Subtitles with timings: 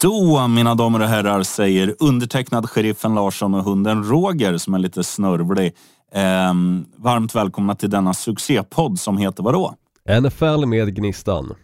[0.00, 5.04] Då, mina damer och herrar, säger undertecknad sheriffen Larsson och hunden Roger som är lite
[5.04, 5.74] snörvlig.
[6.12, 6.54] Eh,
[6.96, 9.74] varmt välkomna till denna succépodd som heter vadå?
[10.20, 11.54] NFL med Gnistan.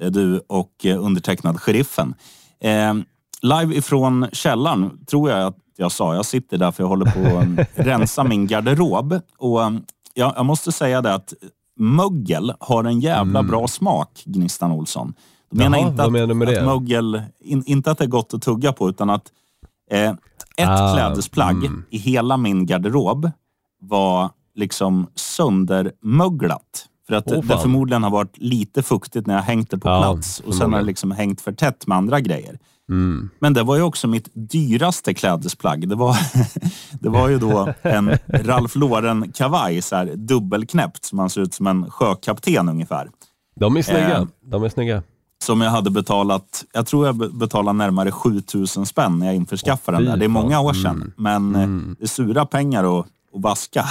[0.00, 2.14] Det är du och eh, undertecknad sheriffen.
[2.60, 2.94] Eh,
[3.42, 6.14] live ifrån källaren, tror jag att jag sa.
[6.14, 9.20] Jag sitter där för jag håller på att rensa min garderob.
[9.38, 9.82] Och ehm,
[10.14, 11.32] jag, jag måste säga det att
[11.78, 13.50] mögel har en jävla mm.
[13.50, 15.14] bra smak, Gnistan Olsson.
[15.52, 18.34] Jag menar Jaha, inte att, menar med att mögel, in, inte att det är gott
[18.34, 19.32] att tugga på, utan att
[19.90, 20.10] eh,
[20.56, 21.84] ett ah, klädesplagg mm.
[21.90, 23.30] i hela min garderob
[23.80, 26.86] var liksom söndermöglat.
[27.06, 30.02] För att oh, det förmodligen har varit lite fuktigt när jag hängt det på ja,
[30.02, 32.58] plats och sen har det liksom hängt för tätt med andra grejer.
[32.88, 33.30] Mm.
[33.38, 35.88] Men det var ju också mitt dyraste klädesplagg.
[35.88, 36.16] Det var,
[37.00, 41.54] det var ju då en Ralph Lauren kavaj, så här, dubbelknäppt, så man ser ut
[41.54, 43.10] som en sjökapten ungefär.
[43.56, 44.18] De är snygga.
[44.18, 45.02] Eh, De är snygga.
[45.42, 50.02] Som jag hade betalat, jag tror jag betalade närmare 7000 spänn när jag införskaffade oh,
[50.02, 50.16] den där.
[50.16, 51.12] Det är många år sedan, mm.
[51.16, 51.96] men mm.
[51.98, 53.84] det är sura pengar att, att vaska.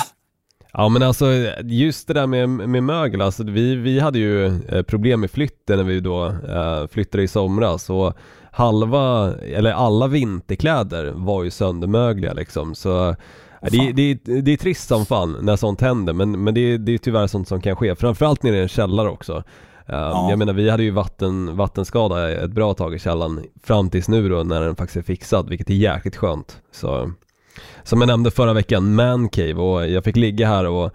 [0.73, 1.25] Ja men alltså
[1.63, 5.77] just det där med, med mögel, alltså vi, vi hade ju eh, problem med flytten
[5.77, 8.13] när vi då uh, flyttade i somras och
[8.51, 13.15] halva, eller alla vinterkläder var ju söndermögliga liksom så
[13.61, 16.97] det, det, det, är trist som fan när sånt händer men, men det, det är
[16.97, 19.43] tyvärr sånt som kan ske, framförallt nere i en källare också.
[19.89, 20.29] Uh, ja.
[20.29, 24.29] Jag menar vi hade ju vatten, vattenskada ett bra tag i källaren fram tills nu
[24.29, 26.61] då när den faktiskt är fixad vilket är jäkligt skönt.
[26.71, 27.11] Så
[27.83, 30.91] som jag nämnde förra veckan, mancave och jag fick ligga här och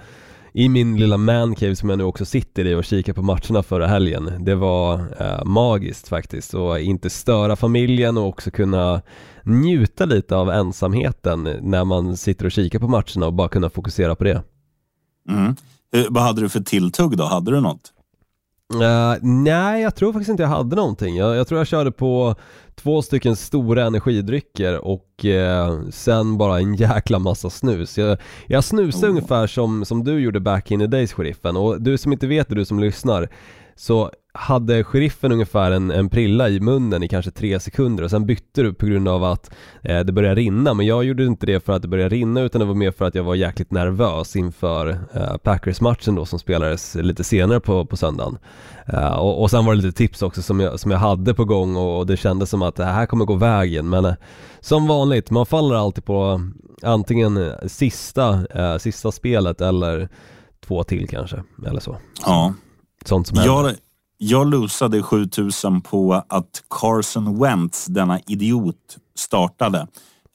[0.52, 3.86] i min lilla mancave som jag nu också sitter i och kika på matcherna förra
[3.86, 4.32] helgen.
[4.44, 9.02] Det var eh, magiskt faktiskt och inte störa familjen och också kunna
[9.42, 14.14] njuta lite av ensamheten när man sitter och kikar på matcherna och bara kunna fokusera
[14.14, 14.42] på det.
[15.28, 15.56] Mm.
[16.08, 17.24] Vad hade du för tilltugg då?
[17.24, 17.92] Hade du något?
[18.74, 21.16] Uh, nej, jag tror faktiskt inte jag hade någonting.
[21.16, 22.34] Jag, jag tror jag körde på
[22.74, 27.98] två stycken stora energidrycker och uh, sen bara en jäkla massa snus.
[27.98, 29.10] Jag, jag snusade oh.
[29.10, 31.56] ungefär som, som du gjorde back in the days, sheriffen.
[31.56, 33.28] Och du som inte vet det, du som lyssnar,
[33.76, 38.26] så hade sheriffen ungefär en, en prilla i munnen i kanske tre sekunder och sen
[38.26, 39.50] bytte du på grund av att
[39.82, 42.58] eh, det började rinna men jag gjorde inte det för att det började rinna utan
[42.58, 46.94] det var mer för att jag var jäkligt nervös inför eh, Packers-matchen då som spelades
[46.94, 48.38] lite senare på, på söndagen.
[48.86, 51.44] Eh, och, och sen var det lite tips också som jag, som jag hade på
[51.44, 54.14] gång och, och det kändes som att det här kommer gå vägen men eh,
[54.60, 56.40] som vanligt, man faller alltid på
[56.82, 60.08] antingen eh, sista, eh, sista spelet eller
[60.66, 61.96] två till kanske eller så.
[62.26, 62.54] Ja.
[63.08, 63.54] Sånt som händer.
[63.54, 63.74] Jag,
[64.18, 69.86] jag losade 7000 på att Carson Wentz, denna idiot, startade.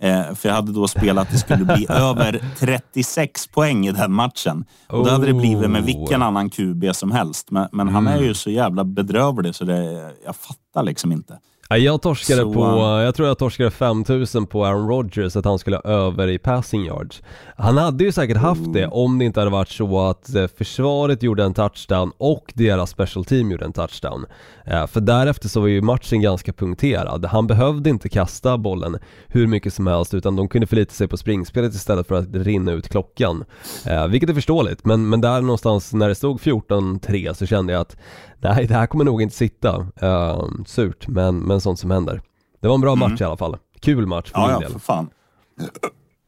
[0.03, 4.13] Eh, för jag hade då spelat att det skulle bli över 36 poäng i den
[4.13, 4.65] matchen.
[4.87, 7.51] Och då hade det blivit med vilken annan QB som helst.
[7.51, 11.39] Men, men han är ju så jävla bedrövlig så det, jag fattar liksom inte.
[11.77, 12.61] Jag torskade så, på,
[13.03, 17.21] jag tror jag torskade 5000 på Aaron Rodgers att han skulle över i passing yards.
[17.57, 21.23] Han hade ju säkert haft det om det inte hade varit så att eh, försvaret
[21.23, 24.25] gjorde en touchdown och deras special team gjorde en touchdown.
[24.65, 27.25] Eh, för därefter så var ju matchen ganska punkterad.
[27.25, 31.17] Han behövde inte kasta bollen hur mycket som helst utan de kunde förlita sig på
[31.17, 33.43] springspelet istället för att rinna ut klockan.
[33.85, 37.81] Eh, vilket är förståeligt, men, men där någonstans när det stod 14-3 så kände jag
[37.81, 37.97] att
[38.41, 39.79] nej, det här kommer nog inte sitta.
[40.03, 42.21] Uh, surt, men, men sånt som händer.
[42.61, 43.09] Det var en bra mm.
[43.09, 43.57] match i alla fall.
[43.79, 44.71] Kul match för ja, min ja, del.
[44.71, 45.09] För fan.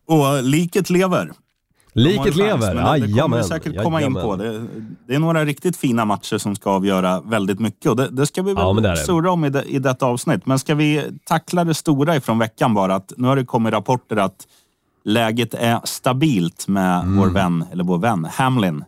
[0.07, 1.31] Och liket lever.
[1.93, 3.11] Liket lever, jajamän.
[3.15, 4.35] Det kommer vi säkert komma in på.
[4.35, 4.65] Det,
[5.07, 8.41] det, är några riktigt fina matcher som ska avgöra väldigt mycket och det, det ska
[8.41, 10.45] vi väl ja, surra om i, det, i detta avsnitt.
[10.45, 12.95] Men ska vi tackla det stora ifrån veckan bara?
[12.95, 14.47] Att nu har det kommit rapporter att
[15.03, 17.17] läget är stabilt med mm.
[17.17, 18.83] vår vän, eller vår vän, Hamlin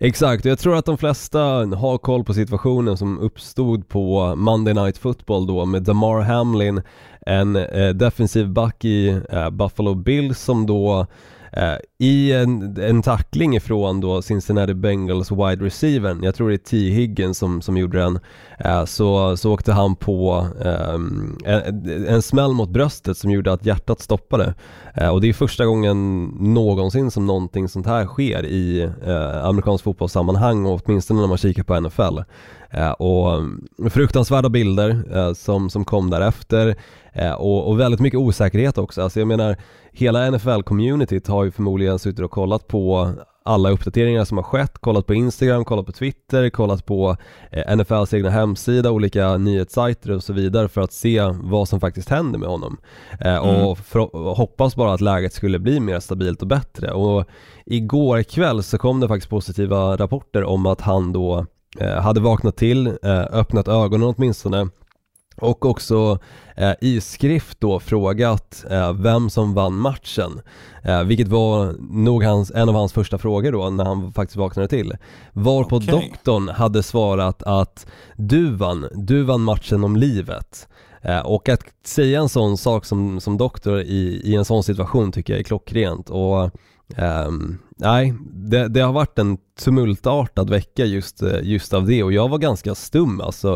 [0.00, 1.40] Exakt, jag tror att de flesta
[1.76, 6.82] har koll på situationen som uppstod på Monday Night Football då med Damar Hamlin,
[7.26, 11.06] en eh, defensiv back i eh, Buffalo Bills som då
[11.52, 16.58] Eh, I en, en tackling ifrån då Cincinnati Bengals wide receiver, jag tror det är
[16.58, 16.76] T.
[16.76, 18.18] Higgins som, som gjorde den,
[18.58, 23.66] eh, så, så åkte han på ehm, en, en smäll mot bröstet som gjorde att
[23.66, 24.54] hjärtat stoppade.
[24.94, 29.84] Eh, och det är första gången någonsin som någonting sånt här sker i eh, amerikansk
[29.84, 32.18] fotbollssammanhang och åtminstone när man kikar på NFL
[32.98, 33.42] och
[33.90, 36.76] fruktansvärda bilder som, som kom därefter
[37.38, 39.02] och, och väldigt mycket osäkerhet också.
[39.02, 39.56] Alltså jag menar,
[39.92, 43.14] hela NFL-communityt har ju förmodligen suttit och kollat på
[43.48, 47.16] alla uppdateringar som har skett, kollat på Instagram, kollat på Twitter, kollat på
[47.50, 52.08] eh, NFLs egna hemsida, olika nyhetssajter och så vidare för att se vad som faktiskt
[52.08, 52.76] händer med honom.
[53.20, 53.66] Eh, mm.
[53.66, 53.98] Och för,
[54.34, 56.92] hoppas bara att läget skulle bli mer stabilt och bättre.
[56.92, 57.24] Och
[57.66, 61.44] igår kväll så kom det faktiskt positiva rapporter om att han då eh,
[62.02, 62.98] hade vaknat till,
[63.32, 64.68] öppnat ögonen åtminstone
[65.40, 66.18] och också
[66.56, 70.40] eh, i skrift då frågat eh, vem som vann matchen.
[70.84, 74.68] Eh, vilket var nog hans, en av hans första frågor då när han faktiskt vaknade
[74.68, 74.96] till.
[75.32, 75.88] Varpå okay.
[75.88, 77.86] doktorn hade svarat att
[78.16, 80.68] du vann, du vann matchen om livet.
[81.02, 85.12] Eh, och att säga en sån sak som, som doktor i, i en sån situation
[85.12, 86.10] tycker jag är klockrent.
[86.10, 86.50] Och
[86.96, 92.02] Um, nej, det, det, har varit en tumultartad vecka just, eh, just av det.
[92.02, 93.54] Och jag var ganska stum alltså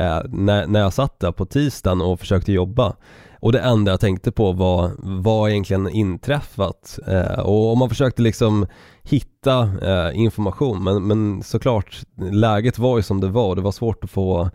[0.00, 2.96] uh, när, när jag satt där på tisdagen och försökte jobba.
[3.40, 6.98] Och det enda jag tänkte på var vad egentligen inträffat?
[7.06, 8.66] Eh, och, man försökte liksom
[9.02, 10.84] hitta eh, information.
[10.84, 12.02] Men, men såklart
[12.32, 13.48] läget var ju som det var.
[13.48, 14.50] Och det var svårt att få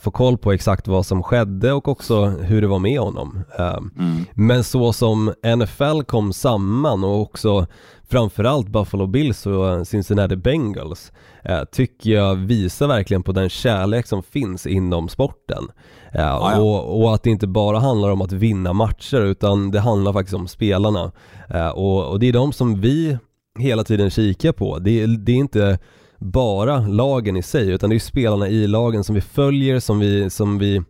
[0.00, 3.44] få koll på exakt vad som skedde och också hur det var med honom.
[3.58, 4.24] Eh, mm.
[4.34, 7.66] Men så som NFL kom samman och också
[8.08, 11.12] framförallt Buffalo Bills och Cincinnati Bengals
[11.44, 15.64] eh, tycker jag visar verkligen på den kärlek som finns inom sporten.
[16.12, 16.60] Eh, ja.
[16.60, 20.36] och, och, att det inte bara handlar om att vinna matcher utan det handlar faktiskt
[20.36, 21.12] om spelarna.
[21.50, 23.18] Eh, och, och, det är de som vi
[23.58, 24.78] hela tiden kikar på.
[24.78, 25.78] Det, det är inte
[26.18, 30.30] bara lagen i sig utan det är spelarna i lagen som vi följer, som vi,
[30.30, 30.82] som vi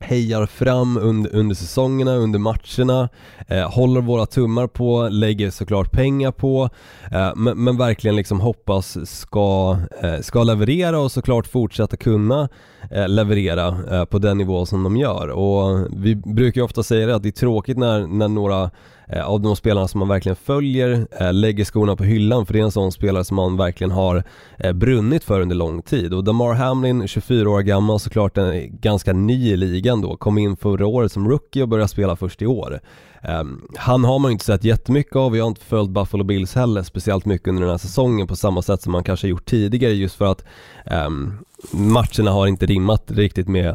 [0.00, 3.08] hejar fram under, under säsongerna, under matcherna,
[3.48, 6.70] eh, håller våra tummar på, lägger såklart pengar på,
[7.12, 12.48] eh, men, men, verkligen liksom hoppas ska, eh, ska leverera och såklart fortsätta kunna.
[12.90, 15.28] Eh, leverera eh, på den nivå som de gör.
[15.28, 18.70] Och vi brukar ju ofta säga det att det är tråkigt när, när några
[19.08, 22.64] eh, av de spelarna som man verkligen följer lägger skorna på hyllan för det är
[22.64, 24.22] en sån spelare som man verkligen har
[24.72, 26.14] brunnit för under lång tid.
[26.14, 30.56] Och Damar Hamlin, 24 år gammal, såklart en, ganska ny i ligan då, kom in
[30.56, 32.80] förra året som rookie och började spela först i år.
[33.22, 36.54] Ehm, han har man ju inte sett jättemycket av, jag har inte följt Buffalo Bills
[36.54, 39.92] heller speciellt mycket under den här säsongen på samma sätt som man kanske gjort tidigare
[39.92, 40.44] just för att
[41.06, 41.38] um,
[41.70, 43.68] matcherna har inte rimmat riktigt med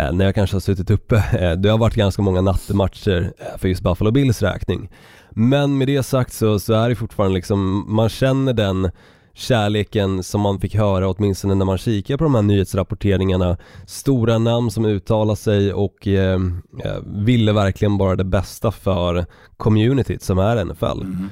[0.00, 1.14] uh, när jag kanske har suttit uppe.
[1.16, 4.90] Uh, det har varit ganska många nattematcher uh, för just Buffalo Bills räkning.
[5.30, 8.90] Men med det sagt så, så är det fortfarande liksom, man känner den
[9.38, 13.56] kärleken som man fick höra åtminstone när man kikar på de här nyhetsrapporteringarna.
[13.86, 16.40] Stora namn som uttalar sig och eh,
[16.84, 19.26] eh ville verkligen bara det bästa för
[19.56, 21.00] communityt som är NFL.
[21.02, 21.28] Mm.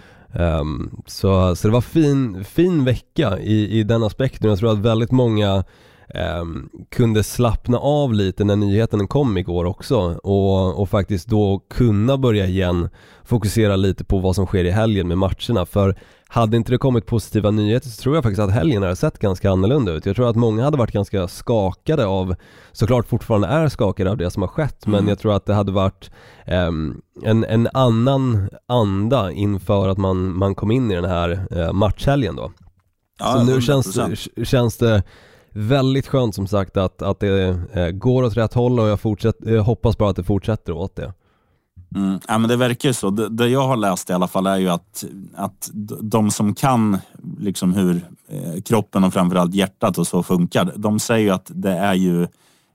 [0.61, 4.51] Um, så, så det var fin, fin vecka i, i den aspekten.
[4.51, 5.65] Jag tror att väldigt många
[6.41, 12.17] um, kunde slappna av lite när nyheten kom igår också och, och faktiskt då kunna
[12.17, 12.89] börja igen
[13.25, 15.67] fokusera lite på vad som sker i helgen med matcherna.
[15.67, 15.97] För
[16.29, 19.51] hade inte det kommit positiva nyheter så tror jag faktiskt att helgen hade sett ganska
[19.51, 20.07] annorlunda ut.
[20.07, 22.35] Jag tror att många hade varit ganska skakade av,
[22.73, 24.99] såklart fortfarande är skakade av det som har skett, mm.
[24.99, 26.11] men jag tror att det hade varit
[26.47, 31.73] um, en, en annan anda inför att man, man kom in i den här uh,
[31.73, 32.53] matchhelgen då.
[33.19, 33.99] Ja, så nu känns,
[34.45, 35.03] känns det
[35.57, 39.37] väldigt skönt som sagt att, att det uh, går åt rätt håll och jag, fortsätt,
[39.41, 41.13] jag hoppas bara att det fortsätter åt det.
[41.95, 43.11] Mm, ja, men det verkar ju så.
[43.11, 45.05] Det, det, jag har läst i alla fall är ju att,
[45.35, 45.71] att
[46.01, 46.99] de som kan
[47.39, 51.73] liksom hur eh, kroppen och framförallt hjärtat och så funkar, de säger ju att det
[51.73, 52.23] är ju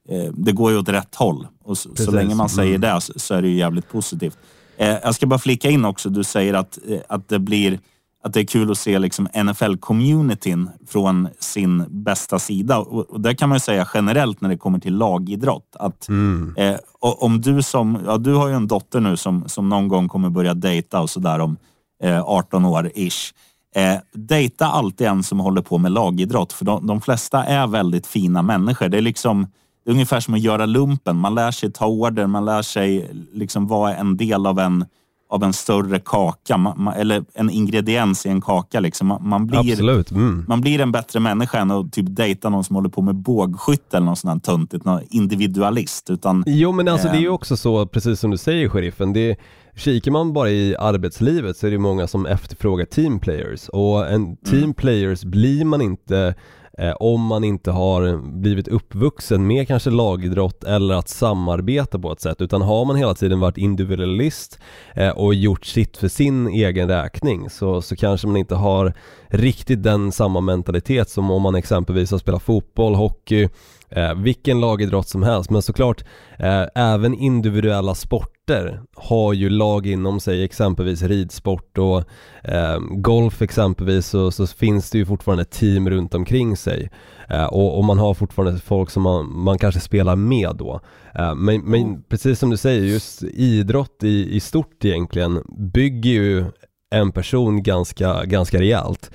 [0.09, 1.47] eh, det går ju åt rätt håll.
[1.63, 2.81] Och så, så länge man säger mm.
[2.81, 4.37] det så, så, är det ju jävligt positivt.
[4.77, 7.79] Eh, jag ska bara flika in också, du säger att, eh, att det blir
[8.23, 12.79] att det är kul att se liksom NFL-communityn från sin bästa sida.
[12.79, 15.75] Och, och det kan man ju säga generellt när det kommer till lagidrott.
[15.79, 16.53] Att, mm.
[16.57, 20.09] eh, om du som, ja, du har ju en dotter nu som, som någon gång
[20.09, 21.57] kommer börja dejta och sådär om
[22.03, 23.33] eh, 18 år ish.
[23.75, 28.07] Eh, dejta alltid en som håller på med lagidrott, för de, de flesta är väldigt
[28.07, 28.89] fina människor.
[28.89, 29.47] Det är liksom
[29.83, 31.17] det är ungefär som att göra lumpen.
[31.17, 34.85] Man lär sig ta order, man lär sig liksom vara en del av en
[35.31, 38.79] av en större kaka, man, eller en ingrediens i en kaka.
[38.79, 39.07] Liksom.
[39.07, 40.45] Man, man blir, mm.
[40.47, 43.97] man blir en bättre människa än att typ dejta någon som håller på med bågskytte
[43.97, 46.09] eller något sånt töntigt, någon individualist.
[46.09, 49.13] Utan, jo, men alltså, äh, det är ju också så, precis som du säger, sheriffen.
[49.13, 49.37] Det,
[49.75, 54.37] kikar man bara i arbetslivet så är det många som efterfrågar team players och en
[54.37, 54.73] team mm.
[54.73, 56.33] players blir man inte eh,
[56.77, 62.21] Eh, om man inte har blivit uppvuxen med kanske lagidrott eller att samarbeta på ett
[62.21, 62.41] sätt.
[62.41, 64.59] Utan har man hela tiden varit individualist
[64.95, 68.93] eh, och gjort sitt för sin egen räkning så, så kanske man inte har
[69.27, 73.49] riktigt den samma mentalitet som om man exempelvis har spelat fotboll, hockey
[73.89, 75.49] eh, vilken lagidrott som helst.
[75.49, 76.03] Men såklart
[76.39, 77.95] eh, även individuella
[78.41, 82.03] sporter har ju lag inom sig exempelvis ridsport och
[82.43, 86.89] eh, golf exempelvis så, så, finns det ju fortfarande team runt omkring sig.
[87.29, 90.79] Eh, och, och, man har fortfarande folk som man, man kanske spelar med då.
[91.15, 95.43] Eh, men, men, precis som du säger just idrott i, i stort egentligen
[95.73, 96.45] bygger ju
[96.91, 99.11] en person ganska, ganska rejält.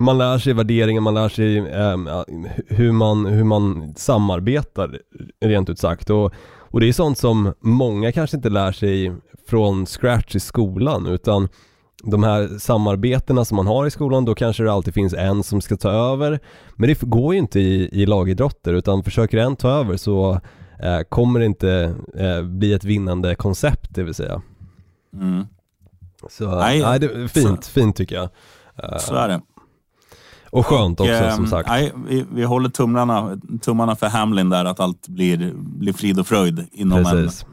[0.00, 1.96] Man lär sig värderingar, man lär sig eh,
[2.68, 4.98] hur, man, hur man samarbetar
[5.40, 6.10] rent ut sagt.
[6.10, 6.32] Och,
[6.76, 9.12] och det är sånt som många kanske inte lär sig
[9.48, 11.48] från scratch i skolan utan
[12.02, 15.60] de här samarbetena som man har i skolan, då kanske det alltid finns en som
[15.60, 16.40] ska ta över.
[16.74, 20.40] Men det går ju inte i, i lagidrotter, utan försöker en ta över så
[20.82, 24.42] eh, kommer det inte eh, bli ett vinnande koncept, det vill säga.
[25.14, 25.46] Mm.
[26.30, 28.28] Så nej, nej, det är fint, så, fint tycker jag.
[28.82, 29.40] Eh, så är det.
[30.50, 31.68] Och skönt också och, som ehm, sagt.
[31.68, 36.26] Nej, vi, vi håller tummarna, tummarna för Hamlin där, att allt blir, blir frid och
[36.26, 37.46] fröjd inom Precis.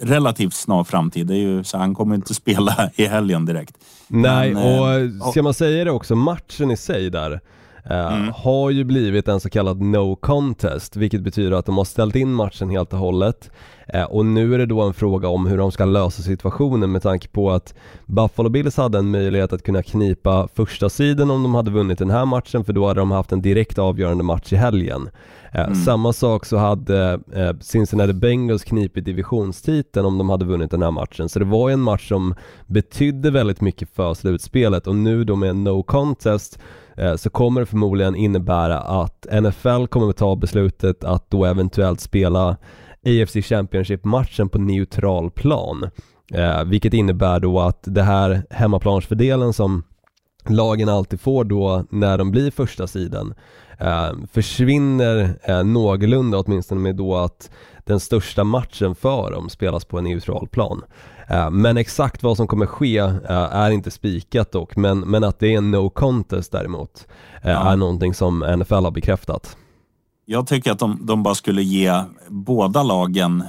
[0.00, 1.26] en relativt snar framtid.
[1.26, 3.74] Det är ju, så han kommer inte spela i helgen direkt.
[4.08, 7.40] Nej, Men, och eh, ska man säga det också, matchen i sig där,
[7.86, 8.32] Uh, mm.
[8.34, 12.32] har ju blivit en så kallad no contest, vilket betyder att de har ställt in
[12.32, 13.50] matchen helt och hållet.
[13.94, 17.02] Uh, och nu är det då en fråga om hur de ska lösa situationen med
[17.02, 17.74] tanke på att
[18.06, 22.10] Buffalo Bills hade en möjlighet att kunna knipa första sidan om de hade vunnit den
[22.10, 25.10] här matchen, för då hade de haft en direkt avgörande match i helgen.
[25.54, 25.74] Uh, mm.
[25.74, 27.20] Samma sak så hade
[27.60, 31.72] Cincinnati Bengals knipit divisionstiteln om de hade vunnit den här matchen, så det var ju
[31.72, 32.34] en match som
[32.66, 37.30] betydde väldigt mycket för slutspelet och nu då med en no contest Eh, Eh, så
[37.30, 42.56] kommer det förmodligen innebära att NFL kommer att ta beslutet att då eventuellt spela
[43.06, 45.90] AFC Championship-matchen på neutral plan.
[46.34, 49.82] Eh, vilket innebär då att det här hemmaplansfördelen som
[50.48, 53.34] lagen alltid får då när de blir första sidan
[53.78, 57.50] eh, försvinner eh, någorlunda åtminstone med då att
[57.84, 60.82] den största matchen för dem spelas på en neutral plan.
[61.30, 65.38] Eh, men exakt vad som kommer ske eh, är inte spikat dock, men, men att
[65.38, 67.06] det är en no contest däremot
[67.42, 67.72] eh, ja.
[67.72, 69.56] är någonting som NFL har bekräftat.
[70.26, 73.44] Jag tycker att de, de bara skulle ge båda lagen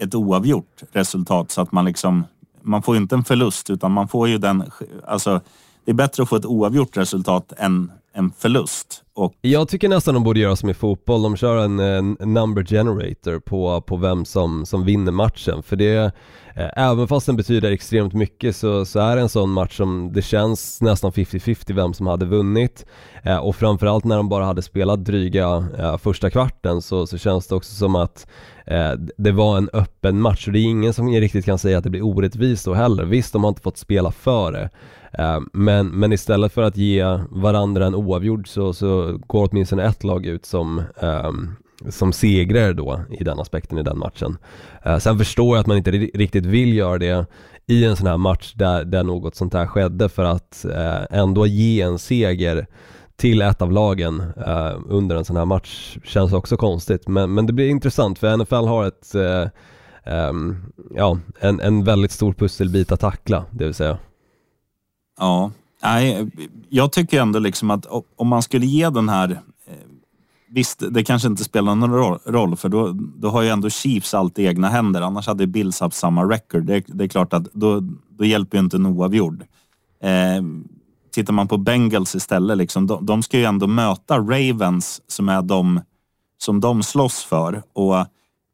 [0.00, 2.24] ett oavgjort resultat så att man liksom,
[2.62, 4.64] man får inte en förlust utan man får ju den,
[5.06, 5.40] alltså
[5.84, 9.02] det är bättre att få ett oavgjort resultat än en förlust.
[9.14, 9.34] Och...
[9.40, 13.38] Jag tycker nästan de borde göra som i fotboll, de kör en, en number generator
[13.38, 15.62] på, på vem som, som vinner matchen.
[15.62, 16.12] För det,
[16.56, 20.12] eh, även fast den betyder extremt mycket så, så är det en sån match som
[20.12, 22.86] det känns nästan 50-50 vem som hade vunnit.
[23.22, 27.46] Eh, och framförallt när de bara hade spelat dryga eh, första kvarten så, så känns
[27.46, 28.26] det också som att
[28.66, 31.84] eh, det var en öppen match och det är ingen som riktigt kan säga att
[31.84, 33.04] det blir orättvist då heller.
[33.04, 34.70] Visst, de har inte fått spela före.
[35.18, 40.04] Eh, men, men istället för att ge varandra en oavgjord så, så går åtminstone ett
[40.04, 41.50] lag ut som ehm,
[41.88, 44.36] som segrare då i den aspekten i den matchen.
[44.82, 47.26] Eh, sen förstår jag att man inte riktigt vill göra det
[47.66, 51.46] i en sån här match där, där något sånt här skedde för att eh, ändå
[51.46, 52.66] ge en seger
[53.16, 57.08] till ett av lagen eh, under en sån här match känns också konstigt.
[57.08, 59.14] Men, men det blir intressant för NFL har ett,
[60.04, 60.56] ehm,
[60.94, 63.98] ja, en, en väldigt stor pusselbit att tackla, det vill säga.
[65.18, 65.50] Ja,
[65.82, 66.30] nej,
[66.68, 69.30] jag tycker ändå liksom att om man skulle ge den här
[69.66, 69.74] eh,
[70.54, 74.38] Visst, det kanske inte spelar någon roll för då, då har ju ändå Chiefs allt
[74.38, 75.02] i egna händer.
[75.02, 76.64] Annars hade Bills haft samma record.
[76.64, 79.44] Det, det är klart att då, då hjälper ju inte en oavgjord.
[80.02, 80.42] Eh,
[81.12, 85.42] tittar man på Bengals istället, liksom, de, de, ska ju ändå möta Ravens som är
[85.42, 85.80] de
[86.38, 87.62] som de slåss för.
[87.72, 88.06] Och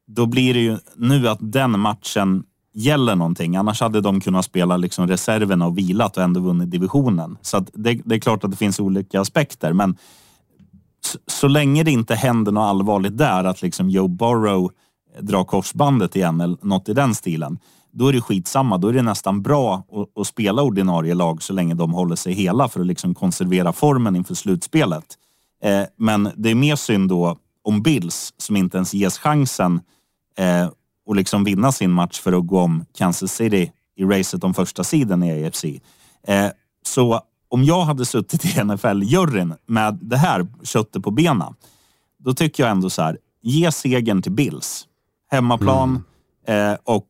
[0.07, 3.57] då blir det ju nu att den matchen gäller någonting.
[3.57, 7.39] Annars hade de kunnat spela liksom reserverna och vilat och ändå vunnit divisionen.
[7.43, 9.97] Så det, det, är klart att det finns olika aspekter, men
[11.05, 14.71] så, så, länge det inte händer något allvarligt där, att liksom Joe Burrow
[15.21, 17.59] drar korsbandet igen eller något i den stilen,
[17.93, 18.79] då är det skitsamma.
[18.79, 22.33] Då är det nästan bra att, att spela ordinarie lag så länge de håller sig
[22.33, 25.05] hela för att liksom konservera formen inför slutspelet.
[25.62, 29.81] Eh, men det är mer synd då om Bills som inte ens ges chansen
[30.39, 30.69] eh,
[31.11, 34.85] och liksom vinna sin match för att gå om Kansas City i racet om första
[34.85, 35.64] sidan i AFC.
[36.26, 36.50] Eh,
[36.87, 41.55] så om jag hade suttit i NFL-juryn med det här köttet på benen,
[42.19, 44.87] då tycker jag ändå så här, ge segern till Bills.
[45.31, 46.05] Hemmaplan
[46.47, 46.73] mm.
[46.73, 47.09] eh, och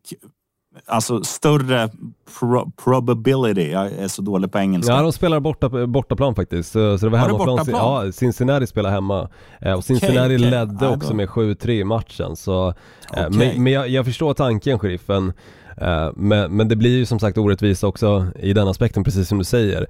[0.86, 1.90] Alltså större
[2.38, 4.92] pro probability, jag är så dålig på engelska.
[4.92, 6.72] Ja, de spelar borta, bortaplan faktiskt.
[6.72, 7.66] Så, så det var hemmaplan.
[7.68, 9.28] Ja, Cincinnati spelar hemma.
[9.60, 10.50] Eh, och Cincinnati okay, okay.
[10.50, 12.36] ledde också med 7-3 i matchen.
[12.36, 12.72] Så, eh,
[13.12, 13.30] okay.
[13.30, 15.32] Men, men jag, jag, förstår tanken, sheriffen.
[15.76, 19.38] Eh, men, men det blir ju som sagt orättvist också i den aspekten, precis som
[19.38, 19.86] du säger.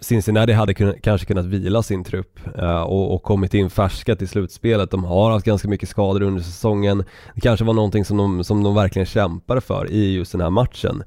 [0.00, 4.28] Cincinnati hade kun, kanske kunnat vila sin trupp uh, och, och, kommit in färska till
[4.28, 4.90] slutspelet.
[4.90, 7.04] De har haft ganska mycket skador under säsongen.
[7.34, 10.50] Det kanske var någonting som de, som de verkligen kämpade för i just den här
[10.50, 11.02] matchen.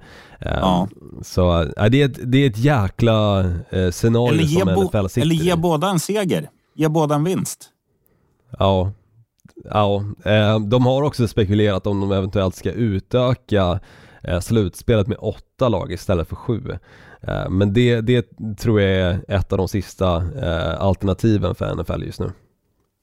[0.45, 0.87] Uh, ja.
[1.21, 5.35] Så uh, det, är ett, det är ett jäkla uh, scenario som NFL sitter Eller
[5.35, 6.49] ge båda en seger.
[6.75, 7.69] Ge båda en vinst.
[8.59, 8.91] Ja,
[9.69, 13.79] Ja, eh, de har också spekulerat om de eventuellt ska utöka
[14.23, 16.77] eh, slutspelet med åtta lag istället för sju.
[17.27, 18.25] Eh, men det, det
[18.57, 22.31] tror jag är ett av de sista eh, alternativen för NFL just nu.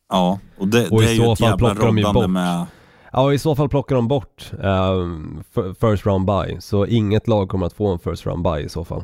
[0.08, 2.66] Ja, och det, och det är ju ett jävla roddande med
[3.12, 7.66] Ja, i så fall plockar de bort uh, first round buy, så inget lag kommer
[7.66, 9.02] att få en first round buy i så fall.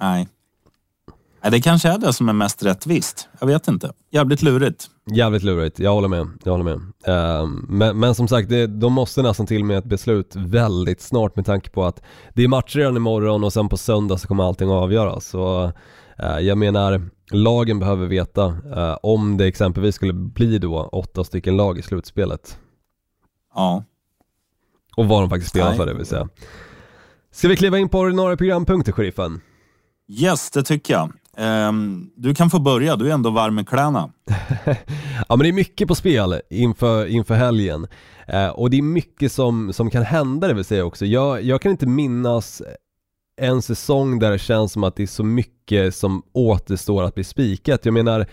[0.00, 0.28] Nej.
[1.42, 3.28] Det kanske är det som är mest rättvist.
[3.40, 3.92] Jag vet inte.
[4.10, 4.90] Jävligt lurigt.
[5.10, 6.28] Jävligt lurigt, jag håller med.
[6.44, 6.74] Jag håller med.
[7.08, 11.36] Uh, men, men, som sagt, det, de måste nästan till med ett beslut väldigt snart
[11.36, 12.02] med tanke på att
[12.34, 15.26] det är matcher redan imorgon och sen på söndag så kommer allting att avgöras.
[15.26, 15.64] Så
[16.22, 21.56] uh, jag menar, lagen behöver veta uh, om det exempelvis skulle bli då åtta stycken
[21.56, 22.58] lag i slutspelet.
[23.54, 23.84] Ja.
[24.96, 26.28] Och vad de faktiskt spelar för det vill säga.
[27.30, 29.40] Ska vi kliva in på ordinarie programpunkter, sheriffen?
[30.08, 31.12] Yes, det tycker jag.
[31.38, 34.10] Um, du kan få börja, du är ändå varm i kläderna.
[35.28, 37.86] ja men det är mycket på spel inför, inför helgen.
[38.34, 41.06] Uh, och det är mycket som, som kan hända det vill säga också.
[41.06, 42.62] Jag, jag kan inte minnas
[43.40, 47.24] en säsong där det känns som att det är så mycket som återstår att bli
[47.24, 47.84] spikat.
[47.84, 48.26] Jag menar,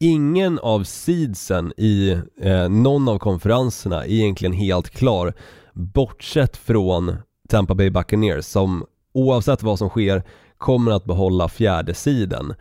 [0.00, 5.34] ingen av seedsen i eh, någon av konferenserna är egentligen helt klar
[5.72, 7.16] bortsett från
[7.48, 8.84] Tampa Bay Buccaneers som
[9.14, 10.22] oavsett vad som sker
[10.62, 12.54] kommer att behålla fjärde siden.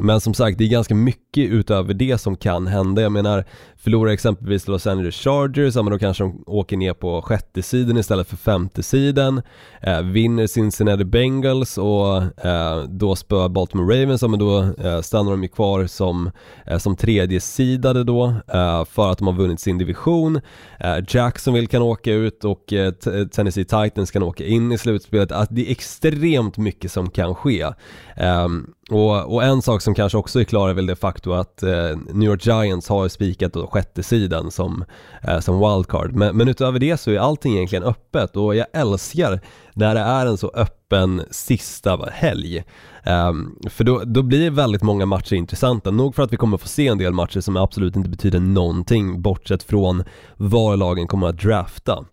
[0.00, 3.02] Men som sagt, det är ganska mycket utöver det som kan hända.
[3.02, 3.44] Jag menar,
[3.76, 7.96] förlorar exempelvis Los Angeles Chargers, ja men då kanske de åker ner på sjätte sidan
[7.96, 9.42] istället för femte sidan.
[9.82, 15.30] Eh, vinner Cincinnati Bengals och eh, då spöar Baltimore Ravens, ja men då eh, stannar
[15.30, 16.30] de ju kvar som,
[16.66, 20.40] eh, som tredje sidade då eh, för att de har vunnit sin division.
[20.80, 22.92] Eh, Jacksonville kan åka ut och eh,
[23.32, 25.32] Tennessee Titans kan åka in i slutspelet.
[25.32, 27.66] Att det är extremt mycket som kan ske.
[28.16, 31.62] Ehm, och, och, en sak som kanske också är klara är väl det faktum att
[31.62, 34.84] eh, New York Giants har spikat då sjätte sidan som,
[35.22, 36.12] eh, som wildcard.
[36.12, 39.40] Men, men utöver det så är allting egentligen öppet och jag älskar
[39.74, 42.64] när det är en så öppen sista helg.
[43.06, 46.68] Um, för då, då blir väldigt många matcher intressanta, nog för att vi kommer få
[46.68, 50.04] se en del matcher som absolut inte betyder någonting bortsett från
[50.36, 52.04] var lagen kommer att drafta.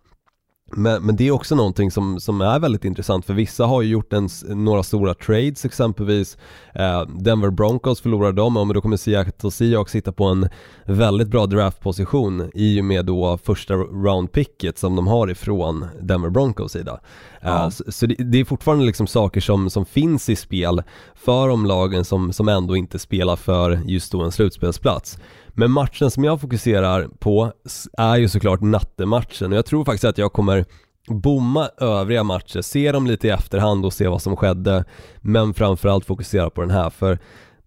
[0.76, 3.88] Men, men det är också någonting som, som är väldigt intressant för vissa har ju
[3.88, 6.36] gjort en, några stora trades exempelvis
[6.74, 10.48] eh, Denver Broncos förlorar dem, men då kommer Seattle Seahawks sitta på en
[10.84, 16.72] väldigt bra draftposition i och med då första roundpicket som de har ifrån Denver Broncos
[16.72, 17.00] sida.
[17.40, 20.82] Eh, så, så det, det, är fortfarande liksom saker som, som finns i spel
[21.14, 25.18] för de lagen som, som ändå inte spelar för just då en slutspelsplats.
[25.54, 27.52] Men matchen som jag fokuserar på
[27.98, 30.64] är ju såklart nattematchen och jag tror faktiskt att jag kommer
[31.08, 34.84] bomma övriga matcher, se dem lite i efterhand och se vad som skedde
[35.20, 37.18] men framförallt fokusera på den här för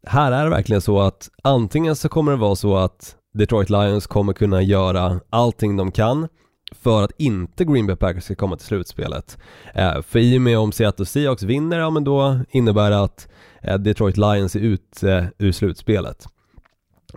[0.08, 4.08] här är det verkligen så att antingen så kommer det vara så att Detroit Lions
[4.08, 6.28] kommer kunna göra allting de kan
[6.71, 9.38] för att inte Green Bay Packers ska komma till slutspelet.
[9.74, 13.28] Eh, för i och med om Seattle Seahawks vinner, ja men då innebär det att
[13.62, 16.28] eh, Detroit Lions är ute eh, ur slutspelet.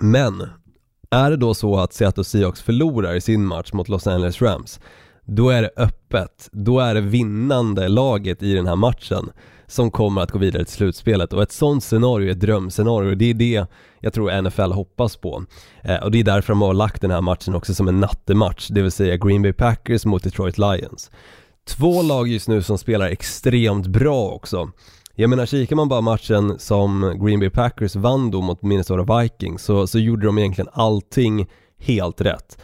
[0.00, 0.46] Men
[1.11, 4.80] är det då så att Seattle Seahawks förlorar i sin match mot Los Angeles Rams,
[5.24, 6.48] då är det öppet.
[6.52, 9.30] Då är det vinnande laget i den här matchen
[9.66, 13.14] som kommer att gå vidare till slutspelet och ett sånt scenario är ett drömscenario.
[13.14, 13.66] Det är det
[14.00, 15.44] jag tror NFL hoppas på.
[15.82, 18.68] Eh, och det är därför de har lagt den här matchen också som en nattematch,
[18.68, 21.11] det vill säga Green Bay Packers mot Detroit Lions.
[21.68, 24.70] Två lag just nu som spelar extremt bra också.
[25.20, 29.62] Jag menar, kikar man bara matchen som Green Bay Packers vann då mot Minnesota Vikings
[29.62, 31.46] så, så gjorde de egentligen allting
[31.78, 32.59] helt rätt.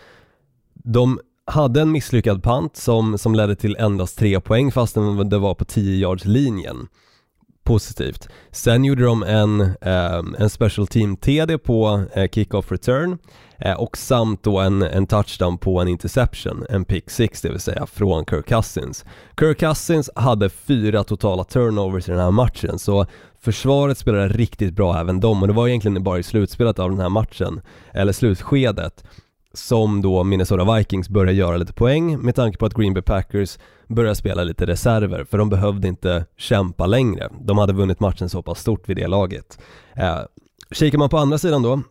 [0.75, 5.55] De hade en misslyckad pant som, som ledde till endast tre poäng fastän det var
[5.55, 6.88] på 10 yards linjen
[7.64, 8.29] positivt.
[8.51, 13.19] Sen gjorde de en, eh, en special team TD på eh, kick-off return eh,
[13.59, 17.61] Eh, och samt då en, en touchdown på en interception, en pick six det vill
[17.61, 19.05] säga från Kirk Cousins.
[19.40, 23.07] Kirk Cousins hade fyra totala turnovers i den här matchen så
[23.40, 27.01] försvaret spelade riktigt bra även de och det var egentligen bara i slutspelet av den
[27.01, 27.61] här matchen,
[27.93, 29.05] eller slutskedet,
[29.53, 33.59] som då Minnesota Vikings börjar göra lite poäng med tanke på att Green Bay Packers
[33.88, 37.31] börjar spela lite reserver för de behövde inte kämpa längre.
[37.40, 39.59] De hade vunnit matchen så pass stort vid det laget.
[39.97, 40.19] Eh,
[40.71, 41.83] kikar man på andra sidan då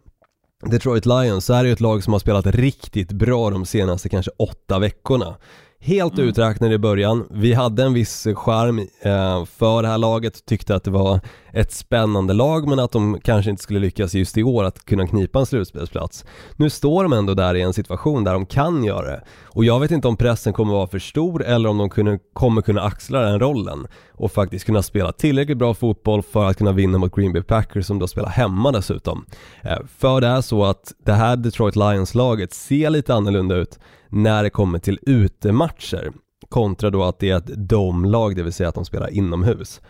[0.66, 4.10] Detroit Lions så är det ju ett lag som har spelat riktigt bra de senaste
[4.10, 5.36] kanske åtta veckorna
[5.84, 6.30] helt mm.
[6.30, 7.28] uträknade i början.
[7.32, 11.20] Vi hade en viss charm eh, för det här laget, tyckte att det var
[11.54, 15.08] ett spännande lag men att de kanske inte skulle lyckas just i år att kunna
[15.08, 16.26] knipa en slutspelsplats.
[16.56, 19.80] Nu står de ändå där i en situation där de kan göra det och jag
[19.80, 23.22] vet inte om pressen kommer vara för stor eller om de kunna, kommer kunna axla
[23.22, 27.34] den rollen och faktiskt kunna spela tillräckligt bra fotboll för att kunna vinna mot Green
[27.34, 29.26] Bay Packers som då spelar hemma dessutom.
[29.62, 33.80] Eh, för det är så att det här Detroit Lions-laget ser lite annorlunda ut
[34.14, 36.12] när det kommer till utematcher
[36.50, 39.82] kontra då att det är ett domlag, det vill säga att de spelar inomhus.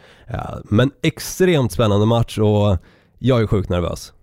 [0.64, 2.78] Men extremt spännande match och
[3.20, 4.14] jag är sjukt nervös.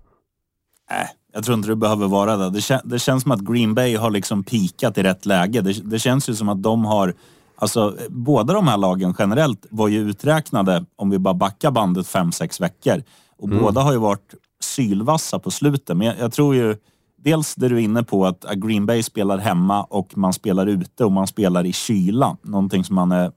[0.91, 0.97] Äh,
[1.33, 2.51] jag tror inte du behöver vara det.
[2.51, 5.61] Det, kän det känns som att Green Bay har liksom pikat i rätt läge.
[5.61, 7.15] Det, det känns ju som att de har
[7.61, 12.33] Alltså, båda de här lagen generellt var ju uträknade, om vi bara backar bandet fem
[12.33, 13.03] sex veckor.
[13.39, 13.63] Och mm.
[13.63, 15.97] båda har ju varit sylvassa på slutet.
[15.97, 16.77] Men jag, jag, tror ju
[17.23, 21.05] dels det du är inne på att Green Bay spelar hemma och man spelar ute
[21.05, 22.37] och man spelar i kyla.
[22.43, 23.33] Någonting som man är,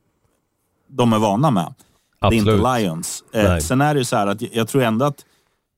[0.87, 1.73] de är vana med.
[2.19, 2.45] Absolut.
[2.45, 3.23] Det är inte Lions.
[3.33, 5.25] Eh, sen är det ju så här att jag tror ändå att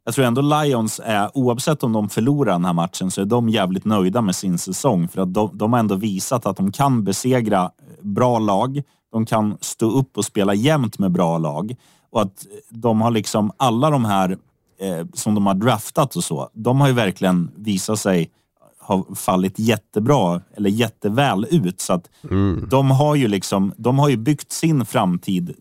[0.06, 3.50] jag tror ändå Lions är, oavsett om de förlorar den här matchen, så är de
[3.50, 5.08] jävligt nöjda med sin säsong.
[5.08, 8.84] För att de, de har ändå visat att de kan besegra bra lag.
[9.12, 11.76] De kan stå upp och spela jämnt med bra lag.
[12.10, 14.38] Och att de har liksom alla de här
[14.80, 18.32] eh, som de har draftat och så, de har ju verkligen visat sig
[18.80, 21.82] ha fallit jättebra eller jätteväl ut.
[21.82, 22.68] Så att mm.
[22.70, 25.54] de har ju liksom, de har ju byggt sin framtid.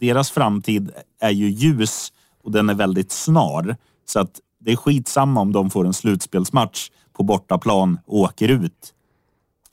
[0.00, 2.12] Deras framtid är ju ljus
[2.44, 3.76] och den är väldigt snar.
[4.06, 8.94] Så att det är skitsamma om de får en slutspelsmatch på bortaplan och åker ut.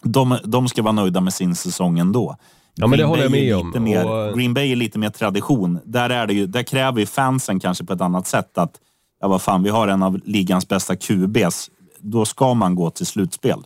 [0.04, 2.36] De, de ska vara nöjda med sin säsong ändå.
[2.76, 3.84] Ja, men det håller jag med om.
[3.84, 4.38] Mer, och...
[4.38, 5.80] Green Bay är lite mer tradition.
[5.86, 8.80] Där, är det ju, där kräver ju fansen kanske på ett annat sätt att
[9.22, 11.70] ja vad fan, vi har en av ligans bästa QBs.
[12.00, 13.60] Då ska man gå till slutspel.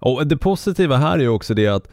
[0.00, 1.88] Och det positiva här är ju också det att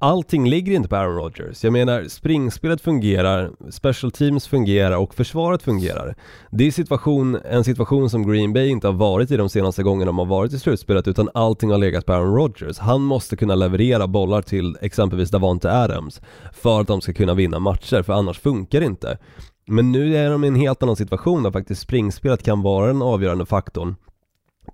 [0.00, 1.64] allting ligger inte på Aaron Rodgers.
[1.64, 6.14] Jag menar, springspelet fungerar, special teams fungerar och försvaret fungerar.
[6.50, 10.06] Det är situation, en situation som Green Bay inte har varit i de senaste gångerna
[10.06, 12.78] de har varit i slutspelet utan allting har legat på Aaron Rodgers.
[12.78, 16.20] Han måste kunna leverera bollar till exempelvis Davante Adams
[16.52, 19.18] för att de ska kunna vinna matcher, för annars funkar det inte.
[19.66, 23.02] Men nu är de i en helt annan situation där faktiskt springspelet kan vara den
[23.02, 23.96] avgörande faktorn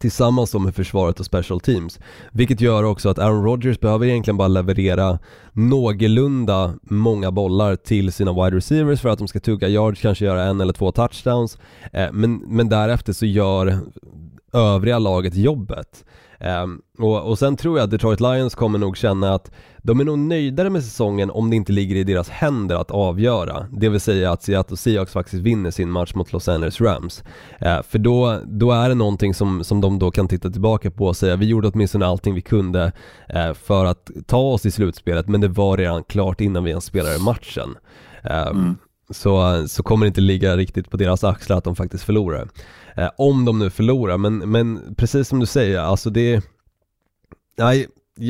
[0.00, 1.98] tillsammans med försvaret och special teams.
[2.32, 5.18] Vilket gör också att Aaron Rodgers behöver egentligen bara leverera
[5.52, 10.42] någorlunda många bollar till sina wide receivers för att de ska tugga yards, kanske göra
[10.42, 11.58] en eller två touchdowns.
[11.92, 13.78] Eh, men, men därefter så gör
[14.52, 16.04] övriga laget jobbet.
[16.40, 19.50] Um, och, och sen tror jag att Detroit Lions kommer nog känna att
[19.82, 23.66] de är nog nöjdare med säsongen om det inte ligger i deras händer att avgöra.
[23.72, 27.24] Det vill säga att Seattle Seahawks faktiskt vinner sin match mot Los Angeles Rams.
[27.62, 31.06] Uh, för då, då är det någonting som, som de då kan titta tillbaka på
[31.06, 32.92] och säga vi gjorde åtminstone allting vi kunde
[33.34, 36.84] uh, för att ta oss i slutspelet men det var redan klart innan vi ens
[36.84, 37.76] spelade matchen.
[38.24, 38.76] Uh, mm.
[39.10, 42.48] Så, så kommer det inte ligga riktigt på deras axlar att de faktiskt förlorar.
[42.96, 46.44] Eh, om de nu förlorar, men, men precis som du säger, alltså det...
[47.58, 47.86] Nej,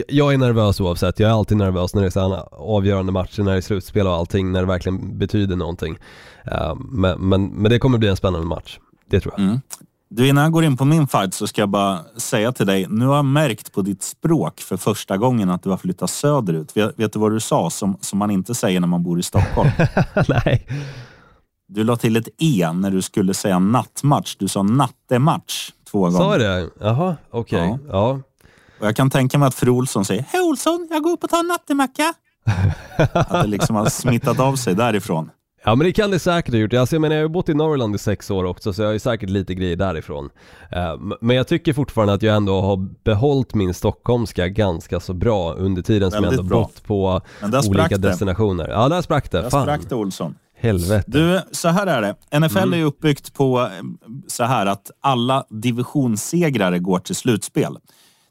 [0.09, 3.53] jag är nervös oavsett, jag är alltid nervös när det är sådana avgörande matcher, när
[3.53, 5.99] det är slutspel och allting, när det verkligen betyder någonting.
[6.45, 9.45] Eh, men, men, men, det kommer bli en spännande match, det tror jag.
[9.45, 9.61] Mm.
[10.09, 12.87] Du, innan jag går in på min fight så ska jag bara säga till dig,
[12.89, 16.77] nu har jag märkt på ditt språk för första gången att du har flyttat söderut.
[16.77, 19.23] Vet, vet du vad du sa som, som man inte säger när man bor i
[19.23, 19.71] Stockholm?
[20.29, 20.67] Nej.
[21.69, 24.37] Du la till ett E när du skulle säga nattmatch.
[24.37, 26.19] Du sa nattematch två gånger.
[26.19, 26.71] Sa jag det?
[26.81, 27.71] Jaha, okej.
[27.71, 27.87] Okay.
[27.89, 27.93] Ja.
[27.93, 28.21] ja.
[28.81, 31.31] Och jag kan tänka mig att fru Olsson säger Hej Olsson, jag går upp och
[31.31, 32.15] tar en nattemacka.
[33.13, 35.31] att det liksom har smittat av sig därifrån.
[35.67, 36.73] Ja men det kan det säkert ha gjort.
[36.73, 38.93] Alltså, jag menar jag har bott i Norrland i sex år också så jag har
[38.93, 40.25] ju säkert lite grejer därifrån.
[40.77, 45.53] Uh, men jag tycker fortfarande att jag ändå har behållit min stockholmska ganska så bra
[45.55, 47.21] under tiden som jag ändå bott på
[47.69, 48.69] olika destinationer.
[48.69, 49.41] Ja där sprack det.
[49.41, 50.35] Där sprack det Olsson.
[50.59, 51.11] Helvete.
[51.11, 52.39] Du, så här är det.
[52.41, 52.81] NFL mm.
[52.81, 53.69] är uppbyggt på eh,
[54.27, 57.77] så här att alla divisionssegrare går till slutspel.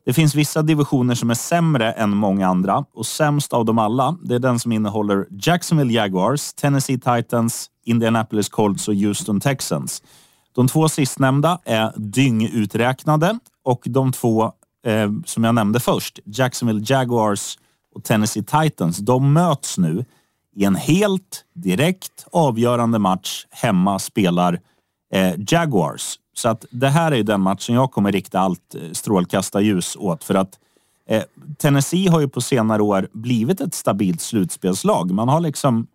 [0.06, 4.18] Det finns vissa divisioner som är sämre än många andra och sämst av dem alla,
[4.24, 10.04] det är den som innehåller Jacksonville Jaguars, Tennessee Titans, Indianapolis Colts och Houston Texans.
[10.56, 14.44] De två sistnämnda är dynguträknade och de två
[14.86, 17.58] eh, som jag nämnde först, Jacksonville Jaguars
[17.96, 20.06] och Tennessee Titans, de möts nu
[20.56, 24.60] i en helt direkt avgörande match hemma spelar
[25.14, 26.20] eh, Jaguars.
[26.38, 30.36] Så att det här är den matchen jag kommer rikta allt eh, strålkastarljus åt för
[30.36, 30.60] att
[31.10, 31.24] eh,
[31.58, 35.12] Tennessee har ju på senare år blivit ett stabilt slutspelslag.
[35.12, 35.88] Man har liksom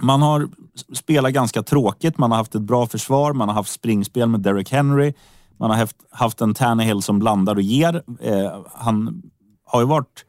[0.00, 0.48] man har
[0.92, 2.18] spelat ganska tråkigt.
[2.18, 3.32] Man har haft ett bra försvar.
[3.32, 5.12] Man har haft springspel med Derek Henry.
[5.56, 8.02] Man har haft, haft en Tannehill som blandar och ger.
[8.20, 9.22] Eh, han
[9.64, 10.24] har ju varit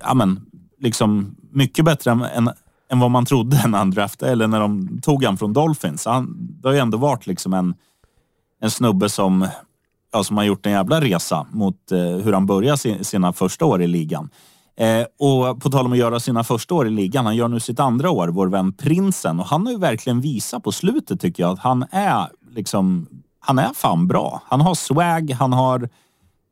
[0.00, 0.40] ja, men,
[0.78, 2.50] liksom mycket bättre än, än,
[2.90, 6.04] än vad man trodde när han draftade, eller när de tog han från Dolphins.
[6.04, 7.74] Han, det har ju ändå varit liksom en,
[8.60, 9.48] en snubbe som,
[10.12, 13.82] ja, som har gjort en jävla resa mot eh, hur han började sina första år
[13.82, 14.30] i ligan.
[14.76, 17.60] Eh, och på tal om att göra sina första år i ligan, han gör nu
[17.60, 19.40] sitt andra år, vår vän Prinsen.
[19.40, 23.06] Och han har ju verkligen visat på slutet tycker jag att han är liksom,
[23.40, 24.42] han är fan bra.
[24.46, 25.88] Han har swag, han har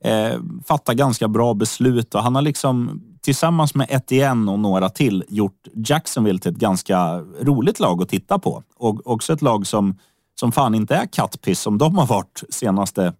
[0.05, 5.25] eh, fattat ganska bra beslut och han har liksom tillsammans med Etienne och några till
[5.29, 8.62] gjort Jacksonville till ett ganska roligt lag att titta på.
[8.77, 9.99] Och också ett lag som,
[10.40, 13.12] som fan inte är kattpiss som de har varit senaste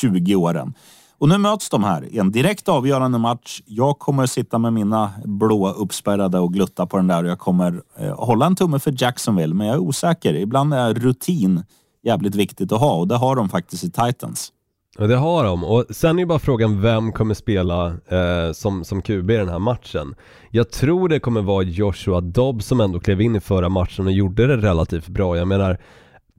[0.00, 0.74] 20 åren.
[1.18, 3.60] Och nu möts de här i en direkt avgörande match.
[3.66, 7.82] Jag kommer sitta med mina blåa uppspärrade och glutta på den där och jag kommer
[7.98, 10.34] eh, hålla en tumme för Jacksonville, men jag är osäker.
[10.34, 11.64] Ibland är rutin
[12.02, 14.52] jävligt viktigt att ha och det har de faktiskt i Titans.
[14.98, 18.84] Ja det har de och sen är ju bara frågan vem kommer spela eh, som,
[18.84, 20.14] som QB i den här matchen
[20.50, 24.12] Jag tror det kommer vara Joshua Dobbs som ändå klev in i förra matchen och
[24.12, 25.78] gjorde det relativt bra Jag menar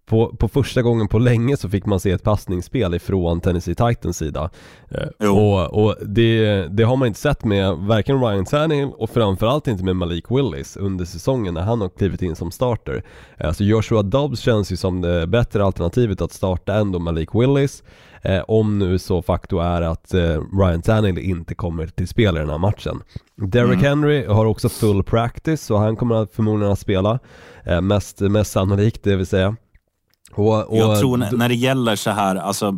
[0.05, 4.17] på, på första gången på länge så fick man se ett passningsspel ifrån Tennessee Titans
[4.17, 4.49] sida.
[4.89, 9.67] Eh, Och, och det, det, har man inte sett med varken Ryan Tannehill och framförallt
[9.67, 13.03] inte med Malik Willis under säsongen när han har klivit in som starter.
[13.37, 17.29] Eh, Så Joshua Dobbs känns ju som det bättre alternativet att starta än då Malik
[17.33, 17.83] Willis.
[18.21, 22.39] Eh, Om nu så fakto är att eh, Ryan Tannehill inte kommer till spel i
[22.39, 23.01] den här matchen.
[23.35, 23.85] Derrick mm.
[23.85, 27.19] Henry har också full practice så han kommer förmodligen att spela.
[27.81, 29.55] Mest, mest sannolikt det vill säga
[30.31, 32.77] och, och, jag tror när det gäller så här, alltså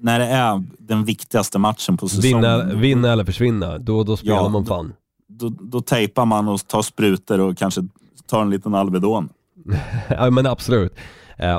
[0.00, 2.40] när det är den viktigaste matchen på säsongen.
[2.40, 4.92] Vinna, vinna eller försvinna, då, då spelar ja, man fan.
[5.28, 7.88] Då, då, då tejpar man och tar sprutor och kanske
[8.26, 9.28] tar en liten Alvedon.
[10.08, 10.94] ja men absolut.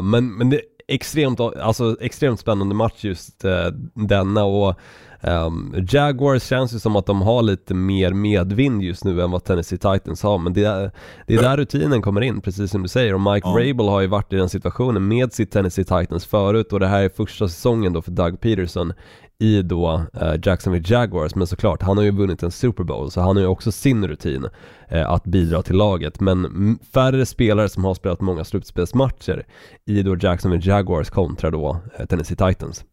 [0.03, 3.51] men, men det är extremt, alltså, extremt spännande match just uh,
[3.93, 4.79] denna och
[5.27, 9.43] Um, Jaguars känns ju som att de har lite mer medvind just nu än vad
[9.43, 10.91] Tennessee Titans har, men det är,
[11.27, 13.13] det är där rutinen kommer in, precis som du säger.
[13.13, 13.51] Och Mike ja.
[13.51, 17.03] Rabel har ju varit i den situationen med sitt Tennessee Titans förut och det här
[17.03, 18.93] är första säsongen då för Doug Peterson
[19.39, 23.21] i då uh, Jacksonville Jaguars, men såklart, han har ju vunnit en Super Bowl, så
[23.21, 24.47] han har ju också sin rutin
[24.93, 26.19] uh, att bidra till laget.
[26.19, 29.45] Men färre spelare som har spelat många slutspelsmatcher
[29.85, 32.85] i då Jacksonville Jaguars kontra då uh, Tennessee Titans.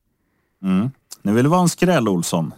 [0.62, 0.90] Mm.
[1.22, 2.54] Nu vill du vara en skräll Olsson.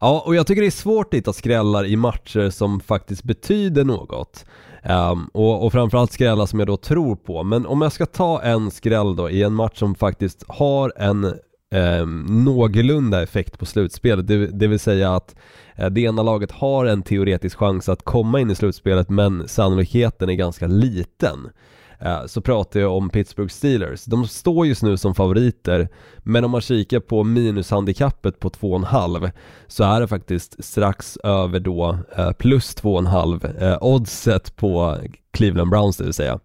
[0.00, 3.84] Ja, och jag tycker det är svårt att hitta skrällar i matcher som faktiskt betyder
[3.84, 4.44] något.
[4.84, 7.42] Um, och, och framförallt skrällar som jag då tror på.
[7.42, 11.24] Men om jag ska ta en skräll då i en match som faktiskt har en
[11.74, 15.34] eh, någorlunda effekt på slutspelet, det, det vill säga att
[15.76, 20.28] eh, det ena laget har en teoretisk chans att komma in i slutspelet men sannolikheten
[20.28, 21.48] är ganska liten.
[22.00, 24.04] Eh, så pratar jag om Pittsburgh Steelers.
[24.04, 29.30] De står just nu som favoriter, men om man kikar på minushandikappet på 2,5
[29.66, 34.96] så är det faktiskt strax över då eh, plus 2,5 eh, oddset på
[35.32, 36.38] Cleveland Browns det vill säga.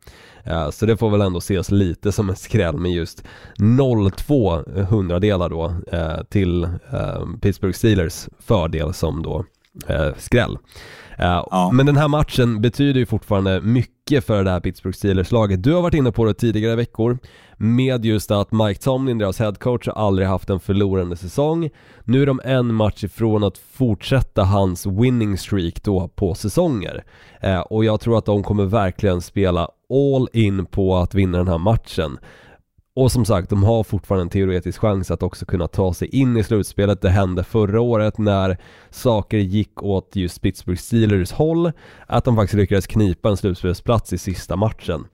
[0.72, 3.24] Så det får väl ändå ses lite som en skräll med just
[3.58, 5.74] 0,2 hundradelar då
[6.30, 6.68] till
[7.42, 9.46] Pittsburgh Steelers fördel som då
[10.18, 10.58] skräll.
[11.18, 11.70] Ja.
[11.74, 15.64] Men den här matchen betyder ju fortfarande mycket för det här Pittsburgh Steelers-laget.
[15.64, 17.18] Du har varit inne på det tidigare veckor
[17.58, 21.70] med just att Mike Tomlin, deras headcoach, har aldrig haft en förlorande säsong.
[22.04, 27.04] Nu är de en match ifrån att fortsätta hans winning streak då på säsonger.
[27.42, 31.48] Eh, och jag tror att de kommer verkligen spela all in på att vinna den
[31.48, 32.18] här matchen.
[32.98, 36.38] Och som sagt, de har fortfarande en teoretisk chans att också kunna ta sig in
[36.38, 37.02] i slutspelet.
[37.02, 38.58] Det hände förra året när
[38.90, 41.72] saker gick åt just Pittsburgh Steelers håll,
[42.08, 45.08] att de faktiskt lyckades knipa en slutspelsplats i sista matchen.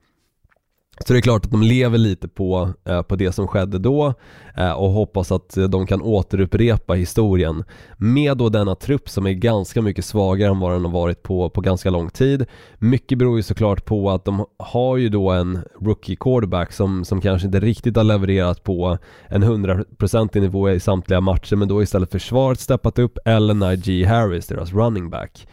[1.06, 4.14] Så det är klart att de lever lite på, eh, på det som skedde då
[4.56, 7.64] eh, och hoppas att de kan återupprepa historien
[7.96, 11.50] med då denna trupp som är ganska mycket svagare än vad den har varit på,
[11.50, 12.46] på ganska lång tid.
[12.78, 17.20] Mycket beror ju såklart på att de har ju då en rookie quarterback som, som
[17.20, 22.12] kanske inte riktigt har levererat på en hundraprocentig nivå i samtliga matcher men då istället
[22.12, 25.46] försvaret steppat upp eller Najee Harris, deras running back.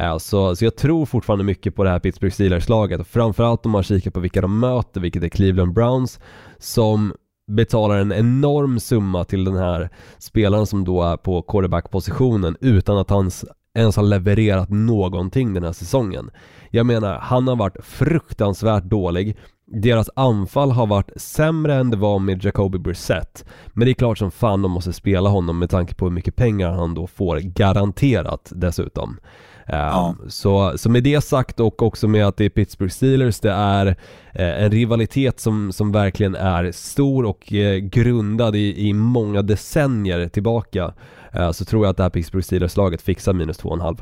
[0.00, 3.82] Eh, så, så jag tror fortfarande mycket på det här Pittsburgh Steelers-laget framförallt om man
[3.82, 6.20] kikar på vilka de möter, vilket är Cleveland Browns
[6.58, 7.12] som
[7.50, 13.10] betalar en enorm summa till den här spelaren som då är på quarterback-positionen utan att
[13.10, 13.30] han
[13.74, 16.30] ens har levererat någonting den här säsongen.
[16.70, 19.36] Jag menar, han har varit fruktansvärt dålig.
[19.66, 23.44] Deras anfall har varit sämre än det var med Jacoby Brissett.
[23.72, 26.36] Men det är klart som fan de måste spela honom med tanke på hur mycket
[26.36, 29.18] pengar han då får garanterat dessutom.
[29.66, 30.08] Ja.
[30.08, 33.52] Ehm, så, så med det sagt och också med att det är Pittsburgh Steelers, det
[33.52, 33.86] är
[34.34, 40.28] eh, en rivalitet som, som verkligen är stor och eh, grundad i, i många decennier
[40.28, 40.92] tillbaka.
[41.32, 43.98] Eh, så tror jag att det här Pittsburgh Steelers-laget fixar minus 2,5.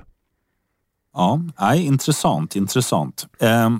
[1.14, 3.26] Ja, nej, intressant, intressant.
[3.40, 3.70] Eh,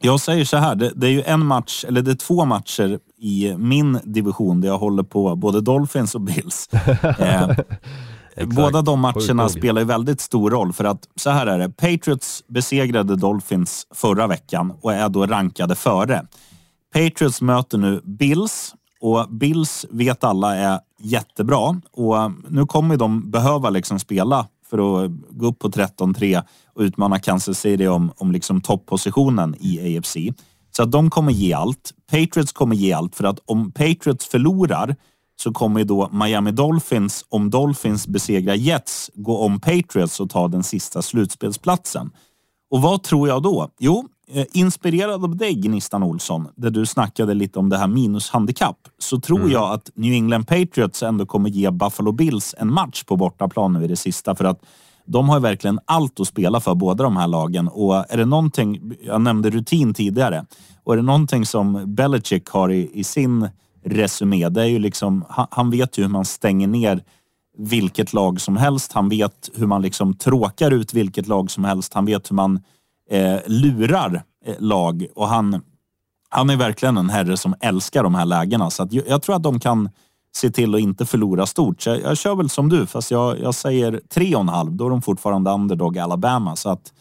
[0.00, 2.98] jag säger så här, det, det, är ju en match, eller det är två matcher
[3.16, 6.68] i min division där jag håller på både Dolphins och Bills.
[8.38, 11.68] Eh, båda de matcherna spelar ju väldigt stor roll för att så här är det.
[11.68, 16.26] Patriots besegrade Dolphins förra veckan och är då rankade före.
[16.94, 23.70] Patriots möter nu Bills och Bills vet alla är jättebra och nu kommer de behöva
[23.70, 26.42] liksom spela för att gå upp på 13-3
[26.74, 30.16] och utmana Kansas City om, om liksom topppositionen i AFC.
[30.76, 31.92] Så att de kommer ge allt.
[32.10, 34.96] Patriots kommer ge allt för att om Patriots förlorar
[35.40, 40.62] så kommer då Miami Dolphins, om Dolphins besegrar Jets, gå om Patriots och ta den
[40.62, 42.10] sista slutspelsplatsen.
[42.70, 43.68] Och vad tror jag då?
[43.78, 48.78] Jo, eh, inspirerad av dig Gnistan Olsson, där du snackade lite om det här minushandikapp,
[48.98, 49.52] så tror mm.
[49.52, 53.84] jag att New England Patriots ändå kommer ge Buffalo Bills en match på bortaplan nu
[53.84, 54.34] i det sista.
[54.34, 54.62] För att
[55.06, 57.68] de har verkligen allt att spela för, båda de här lagen.
[57.68, 60.46] Och är det någonting, jag nämnde rutin tidigare,
[60.84, 63.48] och är det någonting som Belichick har i, i sin
[63.84, 67.02] resumé, det är ju liksom, han, vet ju hur man stänger ner
[67.58, 68.92] vilket lag som helst.
[68.92, 71.94] Han vet hur man liksom tråkar ut vilket lag som helst.
[71.94, 72.60] Han vet hur man
[73.10, 75.62] eh, lurar eh, lag och han,
[76.28, 78.70] han är verkligen en herre som älskar de här lägena.
[78.70, 79.88] Så jag, jag tror att de kan
[80.36, 81.82] se till att inte förlora stort.
[81.82, 84.70] Så jag, jag kör väl som du, fast jag, jag säger 3,5.
[84.70, 86.56] Då är de fortfarande underdog Alabama.
[86.56, 86.92] Så att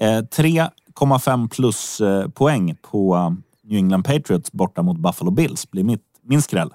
[0.00, 3.30] eh, 3,5 plus eh, poäng på eh,
[3.64, 6.70] New England Patriots borta mot Buffalo Bills blir mitt, min skräll.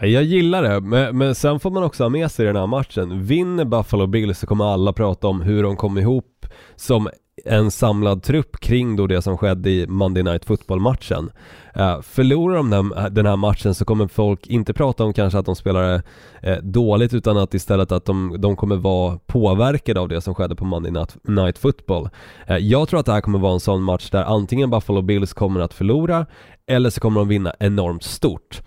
[0.00, 3.26] Jag gillar det, men, men sen får man också ha med sig den här matchen.
[3.26, 7.08] Vinner Buffalo Bills så kommer alla prata om hur de kom ihop som
[7.44, 11.30] en samlad trupp kring då det som skedde i Monday Night Football-matchen.
[11.76, 15.38] Uh, förlorar de den, eh, den här matchen så kommer folk inte prata om kanske
[15.38, 16.02] att de spelade
[16.46, 20.56] uh, dåligt utan att istället att de, de kommer vara påverkade av det som skedde
[20.56, 22.08] på Monday Night, Night Football.
[22.50, 25.32] Uh, jag tror att det här kommer vara en sån match där antingen Buffalo Bills
[25.32, 26.26] kommer att förlora
[26.66, 28.62] eller så kommer de vinna enormt stort.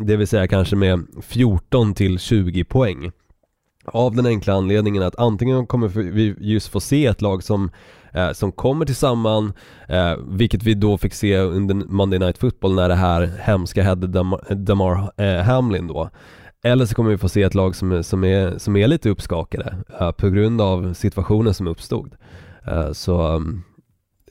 [0.00, 3.10] Det vill säga kanske med 14 till 20 poäng.
[3.84, 7.70] Av den enkla anledningen att antingen kommer vi just få se ett lag som
[8.12, 9.54] eh, som kommer tillsammans,
[9.88, 14.06] eh, vilket vi då fick se under Monday Night Football när det här hemska hände
[14.06, 16.10] Damar, Damar eh, Hamlin då.
[16.64, 19.76] Eller så kommer vi få se ett lag som, som, är, som är lite uppskakade
[20.00, 22.14] eh, på grund av situationen som uppstod.
[22.66, 23.62] Eh, så mm,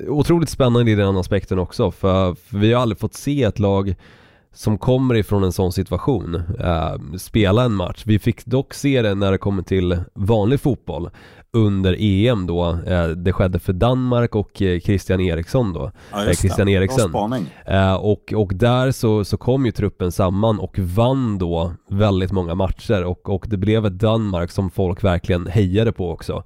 [0.08, 3.95] otroligt spännande i den aspekten också, för, för vi har aldrig fått se ett lag
[4.56, 8.04] som kommer ifrån en sån situation eh, spela en match.
[8.06, 11.10] Vi fick dock se det när det kommer till vanlig fotboll
[11.56, 12.80] under EM då.
[12.88, 15.91] Eh, det skedde för Danmark och eh, Christian Eriksson då.
[16.12, 16.68] Ja, just Christian.
[16.68, 17.13] Eriksen.
[17.65, 22.56] Eh, och, och där så, så kom ju truppen samman och vann då väldigt många
[22.56, 26.44] matcher och, och det blev ett Danmark som folk verkligen hejade på också.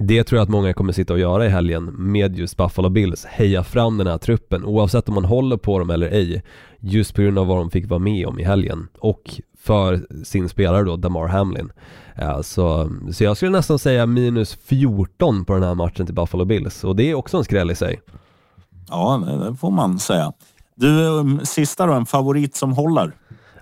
[0.00, 3.24] Det tror jag att många kommer sitta och göra i helgen med just Buffalo Bills,
[3.24, 6.42] heja fram den här truppen oavsett om man håller på dem eller ej.
[6.80, 10.48] Just på grund av vad de fick vara med om i helgen och för sin
[10.48, 11.72] spelare då, Damar Hamlin.
[12.16, 16.44] Ja, så, så jag skulle nästan säga minus 14 på den här matchen till Buffalo
[16.44, 18.00] Bills och det är också en skräll i sig.
[18.88, 20.32] Ja, det får man säga.
[20.74, 23.12] Du, um, sista då, en favorit som håller?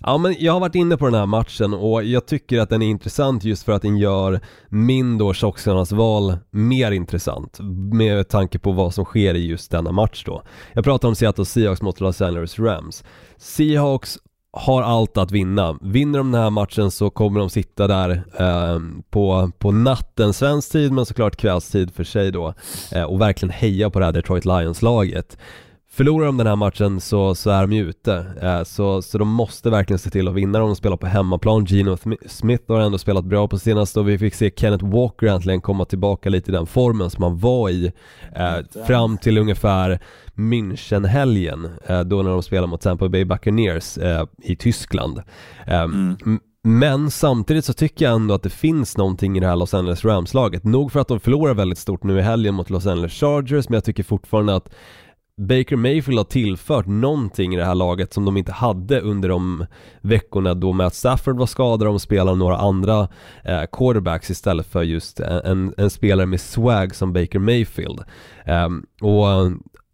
[0.03, 2.83] Ja men jag har varit inne på den här matchen och jag tycker att den
[2.83, 7.59] är intressant just för att den gör min då tjockskallarnas val mer intressant
[7.93, 10.43] med tanke på vad som sker i just denna match då.
[10.73, 13.05] Jag pratar om Seattle Seahawks mot Los Angeles Rams.
[13.37, 14.19] Seahawks
[14.53, 15.79] har allt att vinna.
[15.81, 20.73] Vinner de den här matchen så kommer de sitta där eh, på, på natten svensk
[20.73, 22.55] tid men såklart kvällstid för sig då
[22.93, 25.39] eh, och verkligen heja på det här Detroit Lions-laget.
[25.93, 29.29] Förlorar de den här matchen så, så är de ju ute, eh, så, så de
[29.29, 31.65] måste verkligen se till att vinna de spelar på hemmaplan.
[31.65, 35.61] Gino Smith har ändå spelat bra på senaste och vi fick se Kenneth Walker äntligen
[35.61, 37.93] komma tillbaka lite i den formen som han var i
[38.37, 40.01] eh, fram till ungefär
[40.35, 45.23] Münchenhelgen eh, då när de spelade mot Tampa Bay Buccaneers eh, i Tyskland.
[45.67, 46.17] Mm.
[46.63, 50.05] Men samtidigt så tycker jag ändå att det finns någonting i det här Los Angeles
[50.05, 50.65] Rams-laget.
[50.65, 53.75] Nog för att de förlorar väldigt stort nu i helgen mot Los Angeles Chargers, men
[53.75, 54.75] jag tycker fortfarande att
[55.41, 59.67] Baker Mayfield har tillfört någonting i det här laget som de inte hade under de
[60.01, 63.09] veckorna då Matt Stafford var skadad och de spelade några andra
[63.45, 68.01] eh, quarterbacks istället för just en, en, spelare med swag som Baker Mayfield.
[68.47, 69.51] Um, och eh,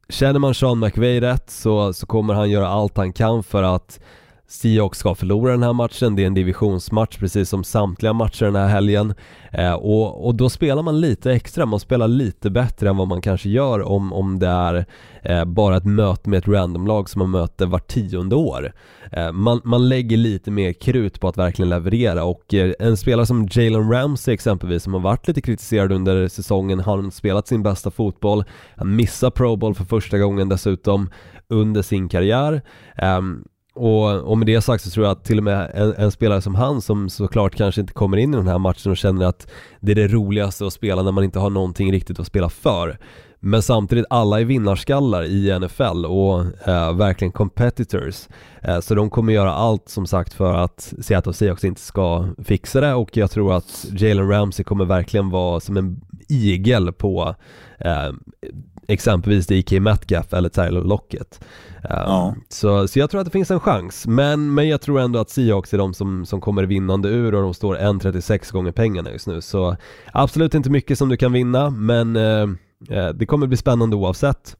[0.08, 4.00] känner man Sean McVay rätt så, så kommer han göra allt han kan för att
[4.48, 8.56] Seahawks ska förlora den här matchen, det är en divisionsmatch precis som samtliga matcher den
[8.56, 9.14] här helgen
[9.52, 13.20] eh, och, och då spelar man lite extra, man spelar lite bättre än vad man
[13.20, 14.86] kanske gör om, om det är
[15.22, 18.72] eh, bara ett möte med ett randomlag som man möter var tionde år.
[19.12, 23.26] Eh, man, man lägger lite mer krut på att verkligen leverera och eh, en spelare
[23.26, 27.90] som Jalen Ramsey exempelvis som har varit lite kritiserad under säsongen, har spelat sin bästa
[27.90, 28.44] fotboll,
[28.76, 31.10] han missar Pro Bowl för första gången dessutom
[31.48, 32.62] under sin karriär.
[32.96, 33.44] Ehm,
[33.76, 36.40] och, och med det sagt så tror jag att till och med en, en, spelare
[36.40, 39.46] som han som såklart kanske inte kommer in i den här matchen och känner att
[39.80, 42.98] det är det roligaste att spela när man inte har någonting riktigt att spela för.
[43.46, 48.28] Men samtidigt, alla är vinnarskallar i NFL och eh, verkligen competitors.
[48.62, 52.80] Eh, så de kommer göra allt som sagt för att Seattle Seahawks inte ska fixa
[52.80, 57.34] det och jag tror att Jalen Ramsey kommer verkligen vara som en igel på
[57.78, 58.10] eh,
[58.88, 61.40] exempelvis DK Metcalf eller Tyler Lockett.
[61.82, 62.34] Ja.
[62.48, 65.30] Så, så jag tror att det finns en chans, men, men jag tror ändå att
[65.30, 69.26] Seahawks är de som, som kommer vinnande ur och de står 1,36 gånger pengarna just
[69.26, 69.40] nu.
[69.40, 69.76] Så
[70.12, 72.46] absolut inte mycket som du kan vinna, men eh, eh,
[72.90, 74.56] Eh, det kommer bli spännande oavsett.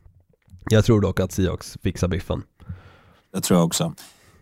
[0.70, 2.42] Jag tror dock att Seahawks fixar biffen.
[3.32, 3.94] Det tror jag också.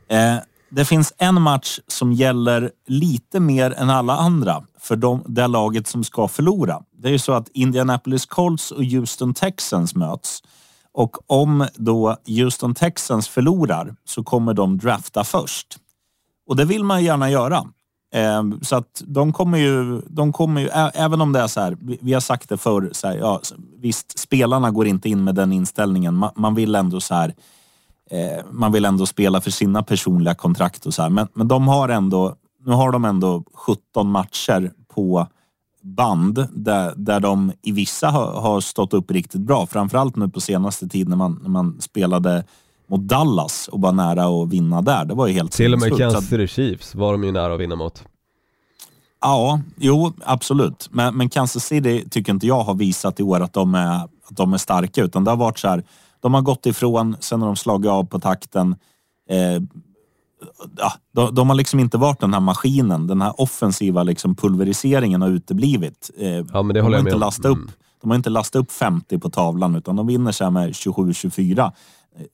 [0.09, 0.37] Eh,
[0.71, 5.87] det finns en match som gäller lite mer än alla andra för de, det laget
[5.87, 6.83] som ska förlora.
[6.93, 10.43] Det är ju så att Indianapolis Colts och Houston Texans möts.
[10.93, 15.77] Och om då Houston Texans förlorar så kommer de drafta först.
[16.47, 17.65] Och det vill man gärna göra.
[18.15, 21.77] Ehm, så att de kommer ju, de kommer ju, även om det är så här,
[21.81, 23.41] vi har sagt det förr, så här, ja,
[23.81, 26.15] visst, spelarna går inte in med den inställningen.
[26.15, 27.35] Man, man vill ändå så här,
[28.11, 31.11] eh, man vill ändå spela för sina personliga kontrakt och så här.
[31.11, 32.35] Men, men de har ändå,
[32.67, 35.27] nu har de ändå 17 matcher på
[35.83, 39.67] band där, där de i vissa har, har stått upp riktigt bra.
[39.67, 42.45] Framförallt nu på senaste tiden när man, när man spelade
[42.95, 45.05] mot Dallas och var nära att vinna där.
[45.05, 47.61] Det var ju helt Till och med Kansas City Chiefs var de ju nära att
[47.61, 48.05] vinna mot.
[49.21, 50.89] Ja, jo absolut.
[50.91, 54.11] Men, men Kansas City tycker inte jag har visat i år att de är, att
[54.31, 55.85] de är starka utan det har varit så här.
[56.21, 58.77] De har gått ifrån, sen har de slagit av på takten.
[59.31, 59.63] Eh,
[60.77, 63.07] ja, de, de, har liksom inte varit den här maskinen.
[63.07, 66.11] Den här offensiva liksom pulveriseringen har uteblivit.
[66.19, 67.71] Eh, ja, men det håller de, har inte lastat upp, mm.
[68.03, 71.73] de har inte lastat upp 50 på tavlan utan de vinner sig med 27-24.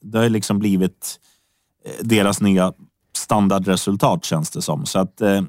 [0.00, 1.20] Det har liksom blivit
[1.84, 2.72] eh, deras nya
[3.16, 4.86] standardresultat känns det som.
[4.86, 5.42] Så att eh,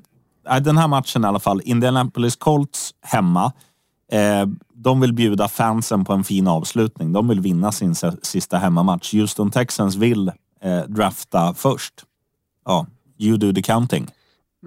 [0.49, 1.61] äh, den här matchen i alla fall.
[1.65, 3.53] Indianapolis Colts hemma.
[4.11, 7.13] Eh, de vill bjuda fansen på en fin avslutning.
[7.13, 9.13] De vill vinna sin sista hemmamatch.
[9.13, 11.93] Houston Texans vill eh, drafta först
[12.65, 12.85] ja,
[13.17, 14.07] you do the counting.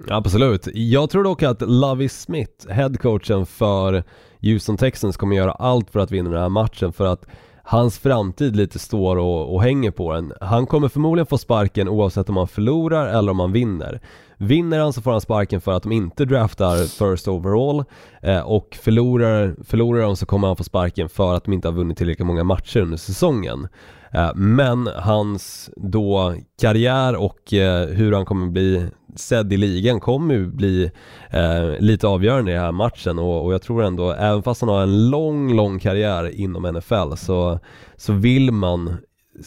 [0.09, 0.67] Absolut.
[0.73, 4.03] Jag tror dock att Lovie Smith, headcoachen för
[4.41, 7.25] Houston Texans, kommer göra allt för att vinna den här matchen för att
[7.65, 10.33] hans framtid lite står och, och, hänger på den.
[10.41, 13.99] Han kommer förmodligen få sparken oavsett om han förlorar eller om han vinner.
[14.37, 17.83] Vinner han så får han sparken för att de inte draftar first overall
[18.21, 21.73] eh, och förlorar, förlorar de så kommer han få sparken för att de inte har
[21.73, 23.67] vunnit tillräckligt många matcher under säsongen.
[24.11, 28.89] Eh, men hans då karriär och eh, hur han kommer bli
[29.19, 30.91] sedd i ligan kommer ju bli
[31.29, 34.69] eh, lite avgörande i den här matchen och, och, jag tror ändå, även fast han
[34.69, 37.59] har en lång, lång karriär inom NFL så,
[37.95, 38.97] så vill man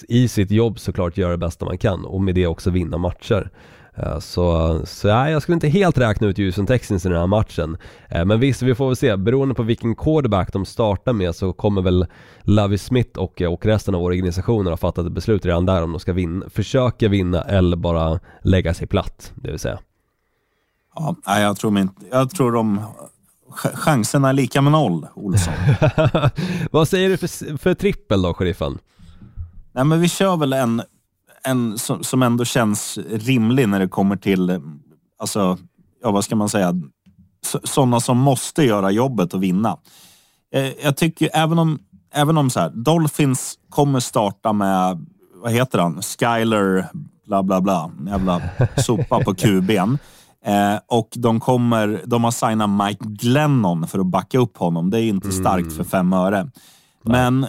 [0.08, 3.50] i sitt jobb såklart göra det bästa man kan och med det också vinna matcher.
[4.02, 7.26] Eh, så, så ja, jag skulle inte helt räkna ut Houston Texans i den här
[7.26, 7.76] matchen.
[8.08, 9.16] Eh, men visst, vi får väl se.
[9.16, 12.06] Beroende på vilken quarterback de startar med så kommer väl
[12.42, 16.00] Lovie Smith och, och resten av organisationen ha fattat ett beslut redan där om de
[16.00, 19.78] ska vinna, försöka vinna eller bara lägga sig platt, det vill säga.
[20.94, 22.82] Ja, jag tror, inte, jag tror de
[23.74, 25.54] chanserna är lika med noll, Olsson.
[26.70, 28.78] Vad säger du för, för trippel då, sheriffen?
[29.72, 30.82] Nej, men vi kör väl en
[31.48, 34.60] en som, som ändå känns rimlig när det kommer till,
[35.18, 35.58] alltså,
[36.02, 36.74] ja vad ska man säga,
[37.64, 39.76] sådana som måste göra jobbet och vinna.
[40.54, 41.78] Eh, jag tycker även om,
[42.14, 46.88] även om så här, Dolphins kommer starta med, vad heter han, Skyler
[47.26, 48.42] bla bla bla, jävla
[48.76, 49.98] sopa på QB'n.
[50.44, 54.90] Eh, och de, kommer, de har signat Mike Glennon för att backa upp honom.
[54.90, 55.76] Det är inte starkt mm.
[55.76, 56.50] för fem öre.
[57.02, 57.46] Men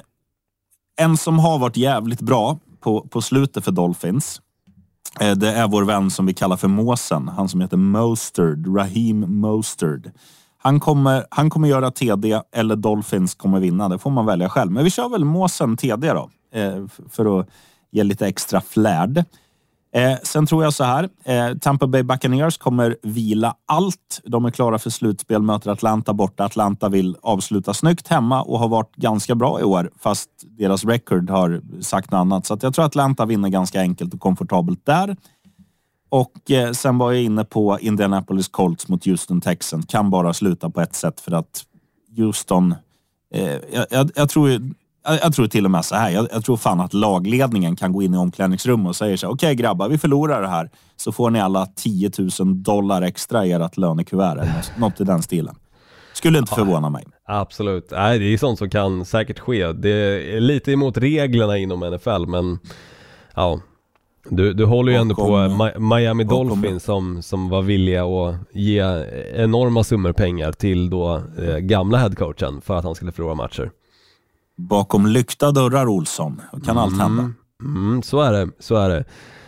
[1.02, 4.42] en som har varit jävligt bra på, på slutet för Dolphins.
[5.20, 7.28] Eh, det är vår vän som vi kallar för Måsen.
[7.28, 10.12] Han som heter Mostard, Raheem Mostard.
[10.58, 13.90] Han kommer, han kommer göra TD eller Dolphins kommer vinna.
[13.90, 14.72] Det får man välja själv.
[14.72, 16.30] Men vi kör väl Måsen TD då.
[16.54, 17.50] Eh, för att
[17.92, 19.24] ge lite extra flärd.
[19.92, 21.10] Eh, sen tror jag så här.
[21.24, 24.22] Eh, Tampa Bay Buccaneers kommer vila allt.
[24.24, 26.46] De är klara för slutspel, möter Atlanta borta.
[26.46, 31.30] Atlanta vill avsluta snyggt hemma och har varit ganska bra i år, fast deras record
[31.30, 32.46] har sagt något annat.
[32.46, 35.18] Så jag tror att Atlanta vinner ganska enkelt och komfortabelt där.
[36.10, 39.86] och eh, sen var jag inne på Indianapolis Colts mot Houston Texans.
[39.86, 41.66] Kan bara sluta på ett sätt för att
[42.18, 42.76] Houston...
[43.34, 44.72] Eh, jag, jag, jag, tror,
[45.04, 46.10] jag, jag, tror till och med så här.
[46.10, 49.34] Jag, jag, tror fan att lagledningen kan gå in i omklädningsrummet och säga så här.
[49.34, 50.70] Okej okay, grabbar, vi förlorar det här.
[50.96, 54.32] Så får ni alla 10 000 dollar extra i ert lönekuvert.
[54.32, 55.56] Eller något i den stilen.
[56.14, 57.06] Skulle inte förvåna mig.
[57.28, 59.72] Absolut, Nej, det är sånt som kan säkert ske.
[59.72, 59.90] Det
[60.36, 62.60] är lite emot reglerna inom NFL, men
[63.36, 63.60] ja,
[64.30, 68.80] du, du håller ju ändå på Miami Dolphins som, som var villiga att ge
[69.36, 73.72] enorma summor pengar till då eh, gamla headcoachen för att han skulle förlora matcher.
[74.60, 77.32] Bakom lyckta dörrar Olsson, kan mm, allt hända.
[77.64, 79.06] Mm, så är det, så är det.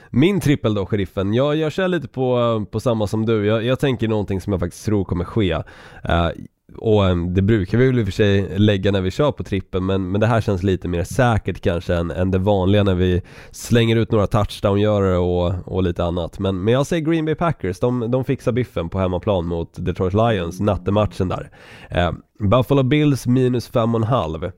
[0.10, 3.46] Min trippel då, sheriffen, jag, jag kör lite på, på samma som du.
[3.46, 5.56] Jag, jag tänker någonting som jag faktiskt tror kommer ske.
[5.56, 6.30] Uh,
[6.78, 9.44] och ehm, det brukar vi väl i och för sig lägga när vi kör på
[9.44, 12.96] trippen men, men det här känns lite mer säkert kanske än, än det vanliga när
[12.96, 16.40] vi slänger ut några touchdown-görare och, och lite annat.
[16.40, 20.14] Men, men jag säger Green Bay Packers, de, de fixar biffen på hemmaplan mot Detroit
[20.14, 21.52] Lions, nattematchen där.
[21.90, 24.52] Eh, Buffalo Bills minus 5,5.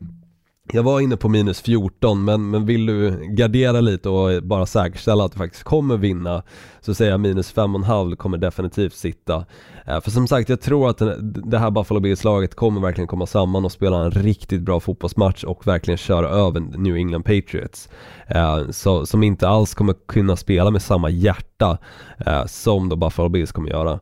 [0.71, 5.25] Jag var inne på minus 14 men, men vill du gardera lite och bara säkerställa
[5.25, 6.43] att du faktiskt kommer vinna
[6.81, 9.45] så säger jag minus 5,5 kommer definitivt sitta.
[9.85, 13.65] Eh, för som sagt, jag tror att det här Buffalo Bills-laget kommer verkligen komma samman
[13.65, 17.89] och spela en riktigt bra fotbollsmatch och verkligen köra över New England Patriots.
[18.27, 21.77] Eh, så, som inte alls kommer kunna spela med samma hjärta
[22.25, 23.99] eh, som då Buffalo Bills kommer göra.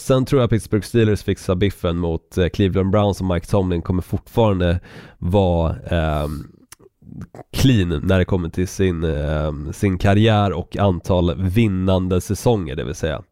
[0.00, 4.80] Sen tror jag Pittsburgh Steelers fixar biffen mot Cleveland Browns och Mike Tomlin kommer fortfarande
[5.18, 6.44] vara ehm,
[7.52, 12.94] clean när det kommer till sin, ehm, sin karriär och antal vinnande säsonger det vill
[12.94, 13.22] säga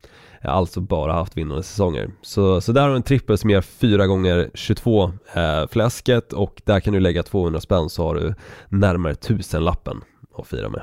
[0.45, 2.11] Alltså bara haft vinnande säsonger.
[2.23, 6.63] Så, så där har du en trippel som ger 4 gånger 22 eh, fläsket och
[6.65, 8.35] där kan du lägga 200 spänn så har du
[8.69, 10.01] närmare tusenlappen
[10.39, 10.83] att fira med.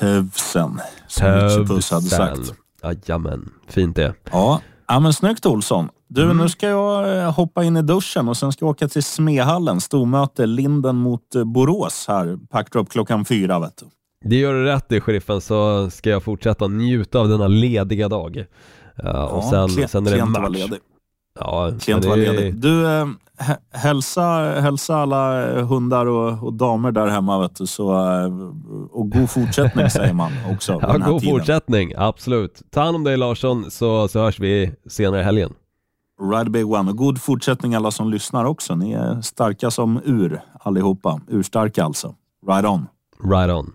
[0.00, 2.54] Tusen, som Richie hade sagt.
[2.82, 4.14] Jajamän, fint det.
[4.32, 5.88] Ja, ja men snyggt Olsson.
[6.08, 6.36] Du, mm.
[6.36, 9.80] nu ska jag eh, hoppa in i duschen och sen ska jag åka till Smehallen,
[9.80, 13.86] stormöte Linden mot eh, Borås här, packed klockan fyra vet du.
[14.24, 18.36] Det gör du rätt i sheriffen så ska jag fortsätta njuta av denna lediga dag.
[18.36, 18.44] Uh,
[18.96, 20.78] ja, och sen, klient, sen är det match.
[21.40, 22.54] Ja, klient var ledig.
[22.54, 23.06] Du, äh,
[23.72, 24.22] hälsa,
[24.60, 27.90] hälsa alla hundar och, och, damer där hemma vet du, så,
[28.90, 30.78] och god fortsättning säger man också.
[30.82, 31.36] ja, god tiden.
[31.36, 32.62] fortsättning, absolut.
[32.70, 35.52] Ta hand om dig Larsson så, så hörs vi senare i helgen.
[36.32, 38.74] Ride big one och god fortsättning alla som lyssnar också.
[38.74, 41.20] Ni är starka som ur allihopa.
[41.28, 42.14] Urstarka alltså.
[42.48, 42.86] Ride on.
[43.24, 43.72] Ride on.